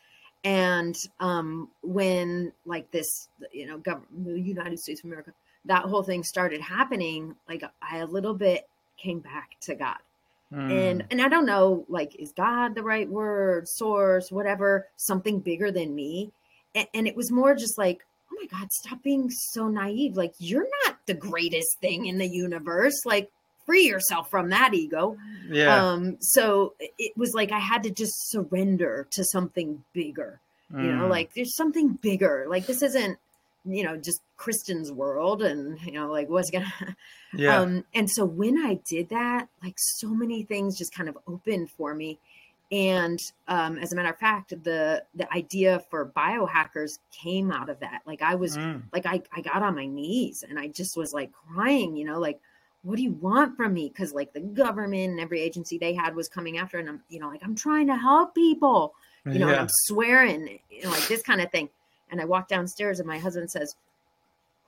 [0.43, 5.31] And um when like this, you know, government, the United States of America,
[5.65, 8.67] that whole thing started happening, like I a little bit
[8.97, 9.97] came back to God.
[10.53, 10.71] Mm.
[10.71, 15.71] And and I don't know like is God the right word, source, whatever, something bigger
[15.71, 16.31] than me.
[16.73, 20.15] And, and it was more just like, oh my God, stop being so naive.
[20.15, 23.05] Like you're not the greatest thing in the universe.
[23.05, 23.31] Like
[23.65, 25.17] free yourself from that ego.
[25.49, 25.83] Yeah.
[25.83, 30.39] Um, so it was like I had to just surrender to something bigger.
[30.71, 30.83] Mm.
[30.83, 31.11] You know, hmm.
[31.11, 32.45] like there's something bigger.
[32.49, 33.17] Like this isn't
[33.65, 36.71] you know, just Kristin's world and, you know, like what's gonna,
[37.37, 37.61] Yeah.
[37.61, 41.69] um, and so when I did that, like so many things just kind of opened
[41.71, 42.19] for me.
[42.71, 47.79] And um, as a matter of fact, the the idea for biohackers came out of
[47.81, 48.01] that.
[48.05, 48.83] Like I was Mm.
[48.91, 52.19] like I, I got on my knees and I just was like crying, you know,
[52.19, 52.39] like,
[52.81, 53.89] what do you want from me?
[53.89, 57.19] Because like the government and every agency they had was coming after, and I'm, you
[57.19, 58.93] know, like I'm trying to help people,
[59.25, 59.61] you know, yeah.
[59.61, 61.69] I'm swearing, you know, like this kind of thing.
[62.11, 63.75] And I walk downstairs and my husband says,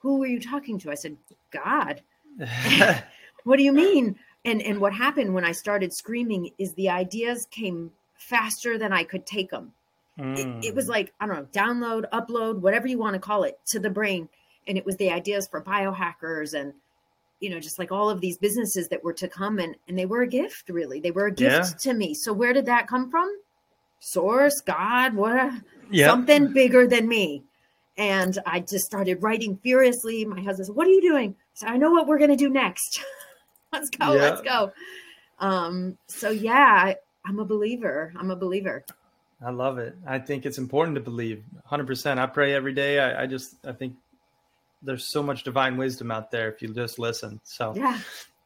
[0.00, 0.90] Who were you talking to?
[0.90, 1.16] I said,
[1.50, 2.02] God.
[3.44, 4.16] What do you mean?
[4.44, 9.04] And and what happened when I started screaming is the ideas came faster than I
[9.04, 9.72] could take them.
[10.36, 10.90] It, it was Mm.
[10.90, 14.28] like I don't know, download, upload, whatever you want to call it, to the brain.
[14.66, 16.74] And it was the ideas for biohackers and
[17.40, 20.06] you know, just like all of these businesses that were to come and and they
[20.06, 21.00] were a gift, really.
[21.00, 21.92] They were a gift Yeah.
[21.92, 22.12] to me.
[22.12, 23.30] So where did that come from?
[24.00, 26.06] Source, God, what a, yeah.
[26.06, 27.44] something bigger than me.
[27.96, 30.24] And I just started writing furiously.
[30.24, 31.30] My husband said, What are you doing?
[31.30, 33.00] I said, I know what we're gonna do next.
[33.72, 34.20] let's go, Yeah.
[34.20, 34.72] let's go.
[35.40, 36.52] Um, so yeah,
[36.84, 38.12] I, I'm a believer.
[38.16, 38.84] I'm a believer.
[39.44, 39.94] I love it.
[40.06, 42.18] I think it's important to believe 100%.
[42.18, 42.98] I pray every day.
[42.98, 43.94] I, I just, I think
[44.82, 47.40] there's so much divine wisdom out there if you just listen.
[47.44, 47.98] So Yeah.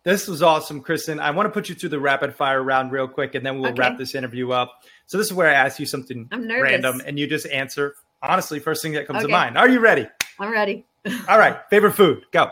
[0.05, 1.21] This was awesome, Kristin.
[1.21, 3.71] I want to put you through the rapid fire round real quick and then we'll
[3.71, 3.79] Okay.
[3.81, 4.83] wrap this interview up.
[5.07, 8.83] So this is where I ask you something random and you just answer honestly, first
[8.83, 9.57] thing that comes to mind.
[9.57, 10.09] Are you ready?
[10.41, 10.85] I'm ready.
[11.29, 11.59] All right.
[11.71, 12.25] Favorite food?
[12.33, 12.51] Go.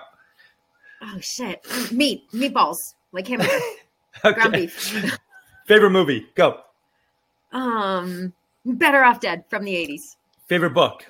[1.03, 1.65] Oh shit.
[1.93, 2.77] Meat, meatballs,
[3.13, 3.59] like hamburger,
[4.23, 5.19] ground beef.
[5.67, 6.27] Favorite movie?
[6.35, 6.61] Go.
[7.53, 8.33] Um,
[8.65, 10.17] Better Off Dead from the 80s.
[10.47, 11.07] Favorite book?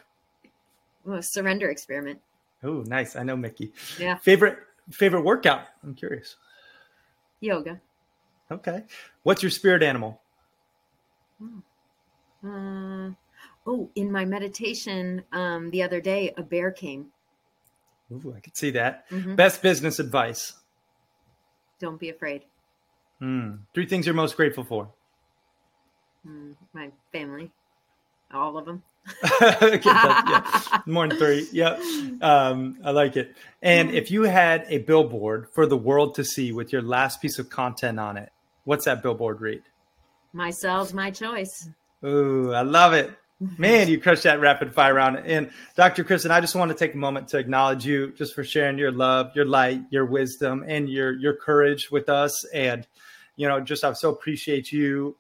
[1.07, 2.21] Oh, surrender experiment.
[2.63, 3.17] Oh, nice.
[3.17, 3.73] I know Mickey.
[3.99, 4.17] Yeah.
[4.19, 4.59] Favorite
[4.91, 5.63] favorite workout?
[5.83, 6.37] I'm curious.
[7.41, 7.81] Yoga.
[8.51, 8.85] Okay.
[9.23, 10.21] What's your spirit animal?
[12.45, 13.11] Uh,
[13.67, 17.07] oh, in my meditation um, the other day, a bear came.
[18.13, 19.09] Ooh, I could see that.
[19.11, 19.37] Mhm.
[19.37, 20.55] Best business advice.
[21.79, 22.43] Don't be afraid.
[23.21, 23.57] Hmm.
[23.75, 24.93] Three things you're most grateful for.
[26.27, 27.51] Mm, my family,
[28.33, 28.83] all of them.
[29.63, 30.81] okay, yeah.
[30.87, 31.49] More than three.
[31.53, 31.81] Yep.
[32.21, 33.35] Um, I like it.
[33.63, 37.39] And if you had a billboard for the world to see with your last piece
[37.39, 38.31] of content on it,
[38.65, 39.63] what's that billboard read?
[40.33, 41.69] My cells, my choice.
[42.05, 43.11] Ooh, I love it.
[43.57, 45.17] Man, you crushed that rapid fire round.
[45.25, 46.05] And Dr.
[46.05, 48.93] Kristin, I just want to take a moment to acknowledge you just for sharing your
[48.93, 52.45] love, your light, your wisdom, and your your courage with us.
[52.53, 52.87] And,
[53.37, 55.17] you know, just I so appreciate you.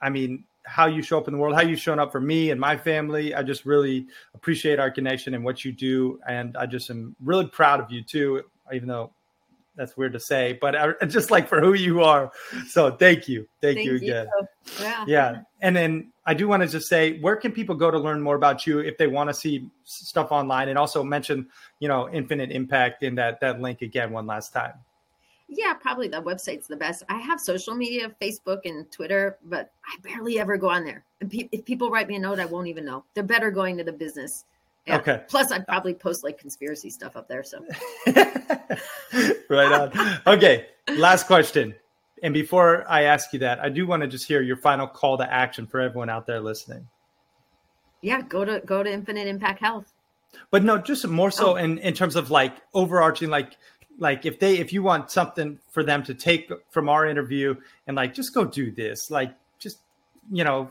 [0.00, 2.50] I mean, how you show up in the world, how you've shown up for me
[2.50, 3.34] and my family.
[3.34, 6.18] I just really appreciate our connection and what you do.
[6.26, 8.42] And I just am really proud of you too,
[8.72, 9.12] even though
[9.76, 12.30] that's weird to say, but I, just like for who you are.
[12.68, 13.46] So thank you.
[13.60, 14.26] Thank, you again
[14.80, 15.04] Yeah.
[15.06, 18.20] yeah and then i do want to just say where can people go to learn
[18.20, 21.46] more about you if they want to see stuff online and also mention
[21.80, 24.74] you know infinite impact in that that link again one last time
[25.56, 27.02] Yeah, probably the website's the best.
[27.08, 31.04] I have social media, Facebook and Twitter, but I barely ever go on there.
[31.20, 33.04] And pe- if people write me a note, I won't even know.
[33.14, 34.44] They're better going to the business.
[34.86, 34.96] Yeah.
[34.98, 35.22] Okay.
[35.28, 37.42] Plus, I'd probably post like conspiracy stuff up there.
[37.44, 37.64] So
[39.48, 41.74] right on okay last question
[42.22, 45.16] and before i ask you that i do want to just hear your final call
[45.16, 46.86] to action for everyone out there listening
[48.02, 49.90] yeah, go to go to Infinite Impact Health.
[50.50, 51.56] but no just more so Oh.
[51.56, 53.56] in in terms of like overarching like
[53.98, 57.54] like if they if you want something for them to take from our interview
[57.86, 59.78] and like just go do this like just
[60.30, 60.68] you know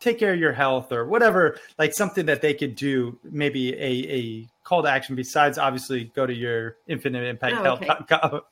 [0.00, 4.12] take care of your health or whatever like something that they could do maybe a
[4.12, 7.86] a call to action besides obviously go to your infinite impact Oh, okay.
[8.10, 8.44] health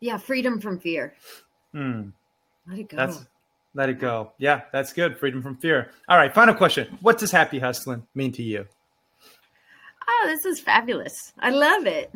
[0.00, 1.14] Yeah, freedom from fear.
[1.72, 2.10] Hmm,
[2.68, 2.96] Let it go.
[2.96, 3.24] that's
[3.74, 7.30] let it go yeah that's good freedom from fear all right final question what does
[7.30, 8.66] happy hustling mean to you
[10.06, 11.32] oh, this is fabulous.
[11.38, 12.12] I love it.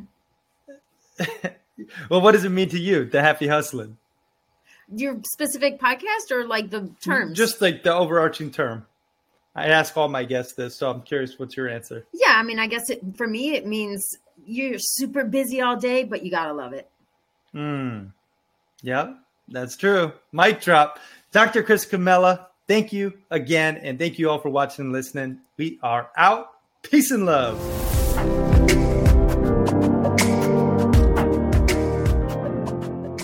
[2.10, 3.96] well what does it mean to you the happy hustling
[4.94, 7.36] Your specific podcast or like the terms?
[7.36, 8.86] Just like the overarching term.
[9.54, 12.06] I ask all my guests this, so I'm curious what's your answer.
[12.12, 12.34] yeah.
[12.36, 14.16] I mean, I guess it for me it means
[14.46, 16.88] you're super busy all day, but you gotta love it.
[17.52, 18.06] Hmm.
[18.82, 19.16] Yep,
[19.48, 20.12] that's true.
[20.32, 20.98] Mic drop.
[21.32, 21.62] Dr.
[21.62, 25.40] Chris Comella, thank you again, and thank you all for watching and listening.
[25.56, 26.50] We are out.
[26.82, 27.58] Peace and love.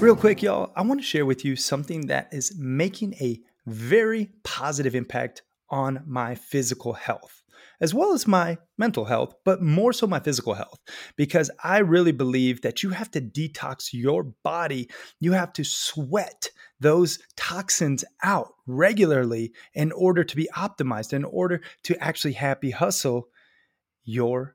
[0.04, 4.32] Real quick, y'all, I want to share with you something that is making a very
[4.42, 5.40] positive impact
[5.70, 7.42] on my physical health,
[7.80, 10.78] as well as my mental health, but more so my physical health,
[11.16, 14.90] because I really believe that you have to detox your body.
[15.20, 21.62] You have to sweat those toxins out regularly in order to be optimized, in order
[21.84, 23.28] to actually happy hustle
[24.04, 24.54] your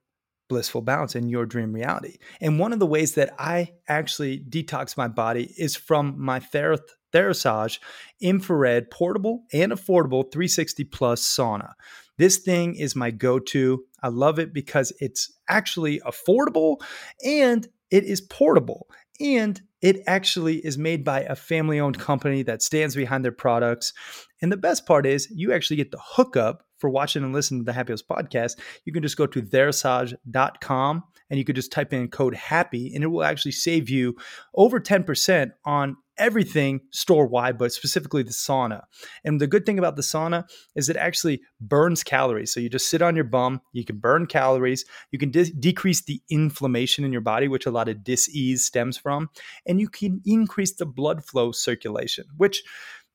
[0.50, 2.18] blissful balance in your dream reality.
[2.42, 6.78] And one of the ways that I actually detox my body is from my Ther-
[7.14, 7.80] Therasage
[8.20, 11.74] infrared portable and affordable 360 plus sauna.
[12.18, 13.86] This thing is my go to.
[14.04, 16.78] I love it because it's actually affordable
[17.26, 18.88] and it is portable.
[19.22, 23.94] And it actually is made by a family owned company that stands behind their products.
[24.42, 27.66] And the best part is, you actually get the hookup for watching and listening to
[27.66, 28.58] the Happy Hustle podcast.
[28.86, 33.04] You can just go to therasage.com and you could just type in code HAPPY and
[33.04, 34.16] it will actually save you
[34.56, 38.84] over 10% on everything store wide, but specifically the sauna.
[39.24, 40.44] And the good thing about the sauna
[40.76, 42.54] is it actually burns calories.
[42.54, 46.02] So you just sit on your bum, you can burn calories, you can de- decrease
[46.02, 49.30] the inflammation in your body, which a lot of dis-ease stems from,
[49.66, 52.64] and you can increase the blood flow circulation, which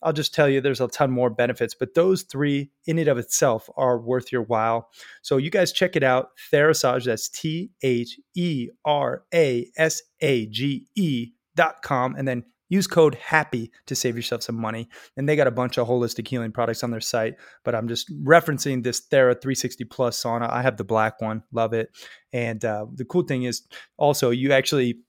[0.05, 3.19] I'll just tell you there's a ton more benefits, but those three in and of
[3.19, 4.91] itself are worth your while.
[5.23, 6.29] So you guys check it out.
[6.53, 12.15] Therasage, that's T H E R A S A G E dot com.
[12.17, 14.89] And then Use code HAPPY to save yourself some money.
[15.17, 18.11] And they got a bunch of holistic healing products on their site, but I'm just
[18.25, 20.51] referencing this Thera 360 Plus sauna.
[20.51, 21.91] I have the black one, love it.
[22.33, 23.63] And uh, the cool thing is
[23.99, 25.01] also you actually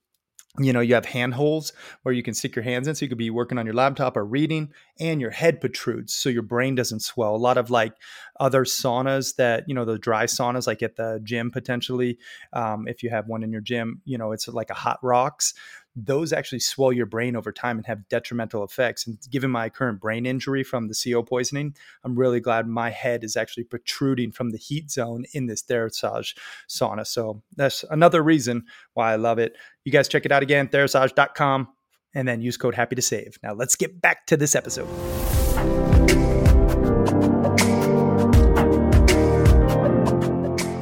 [0.60, 2.96] you know, you have hand holes where you can stick your hands in.
[2.96, 6.30] So you could be working on your laptop or reading, and your head protrudes so
[6.30, 7.36] your brain doesn't swell.
[7.36, 7.94] A lot of like
[8.40, 12.18] other saunas that, you know, the dry saunas, like at the gym potentially,
[12.54, 15.54] um, if you have one in your gym, you know, it's like a hot rocks
[15.96, 19.08] those actually swell your brain over time and have detrimental effects.
[19.08, 23.24] And given my current brain injury from the CO poisoning, I'm really glad my head
[23.24, 26.36] is actually protruding from the heat zone in this Therasage
[26.68, 27.08] sauna.
[27.08, 29.56] So that's another reason why I love it.
[29.86, 31.70] You guys check it out again, therasage.com,
[32.14, 33.40] and then use code HAPPY to save.
[33.42, 34.90] Now let's get back to this episode.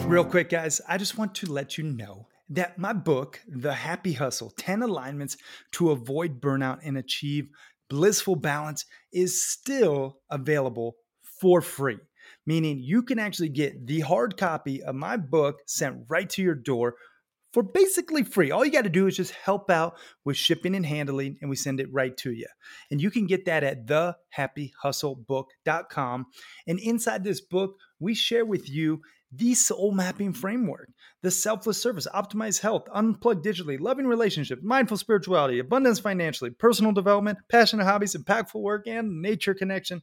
[0.08, 4.14] Real quick, guys, I just want to let you know that my book, The Happy
[4.14, 5.38] Hustle 10 Alignments
[5.74, 7.48] to Avoid Burnout and Achieve
[7.90, 10.96] Blissful Balance, is still available
[11.40, 11.98] for free.
[12.46, 16.56] Meaning you can actually get the hard copy of my book sent right to your
[16.56, 16.96] door
[17.54, 18.52] for basically free.
[18.52, 21.56] All you got to do is just help out with shipping and handling, and we
[21.56, 22.48] send it right to you.
[22.90, 26.26] And you can get that at thehappyhustlebook.com.
[26.68, 29.02] And inside this book, we share with you
[29.36, 30.90] the soul mapping framework,
[31.22, 37.40] the selfless service, optimized health, unplugged digitally, loving relationship, mindful spirituality, abundance financially, personal development,
[37.50, 40.02] passionate hobbies, impactful work, and nature connection.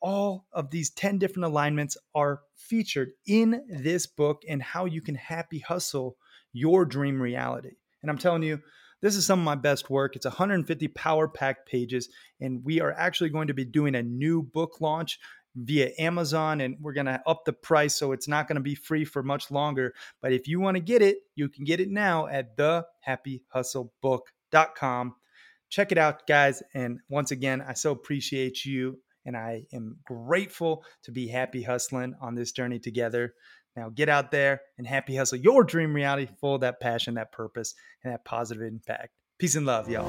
[0.00, 5.14] All of these 10 different alignments are featured in this book and how you can
[5.14, 6.16] happy hustle
[6.52, 7.72] your dream reality.
[8.02, 8.60] And I'm telling you,
[9.00, 10.16] this is some of my best work.
[10.16, 12.08] It's 150 power packed pages,
[12.40, 15.20] and we are actually going to be doing a new book launch
[15.64, 18.74] via Amazon and we're going to up the price so it's not going to be
[18.74, 19.94] free for much longer.
[20.22, 25.14] But if you want to get it, you can get it now at thehappyhustlebook.com.
[25.70, 26.62] Check it out, guys.
[26.74, 32.14] And once again, I so appreciate you and I am grateful to be happy hustling
[32.20, 33.34] on this journey together.
[33.76, 37.32] Now get out there and happy hustle your dream reality full of that passion, that
[37.32, 39.10] purpose, and that positive impact.
[39.38, 40.08] Peace and love, y'all.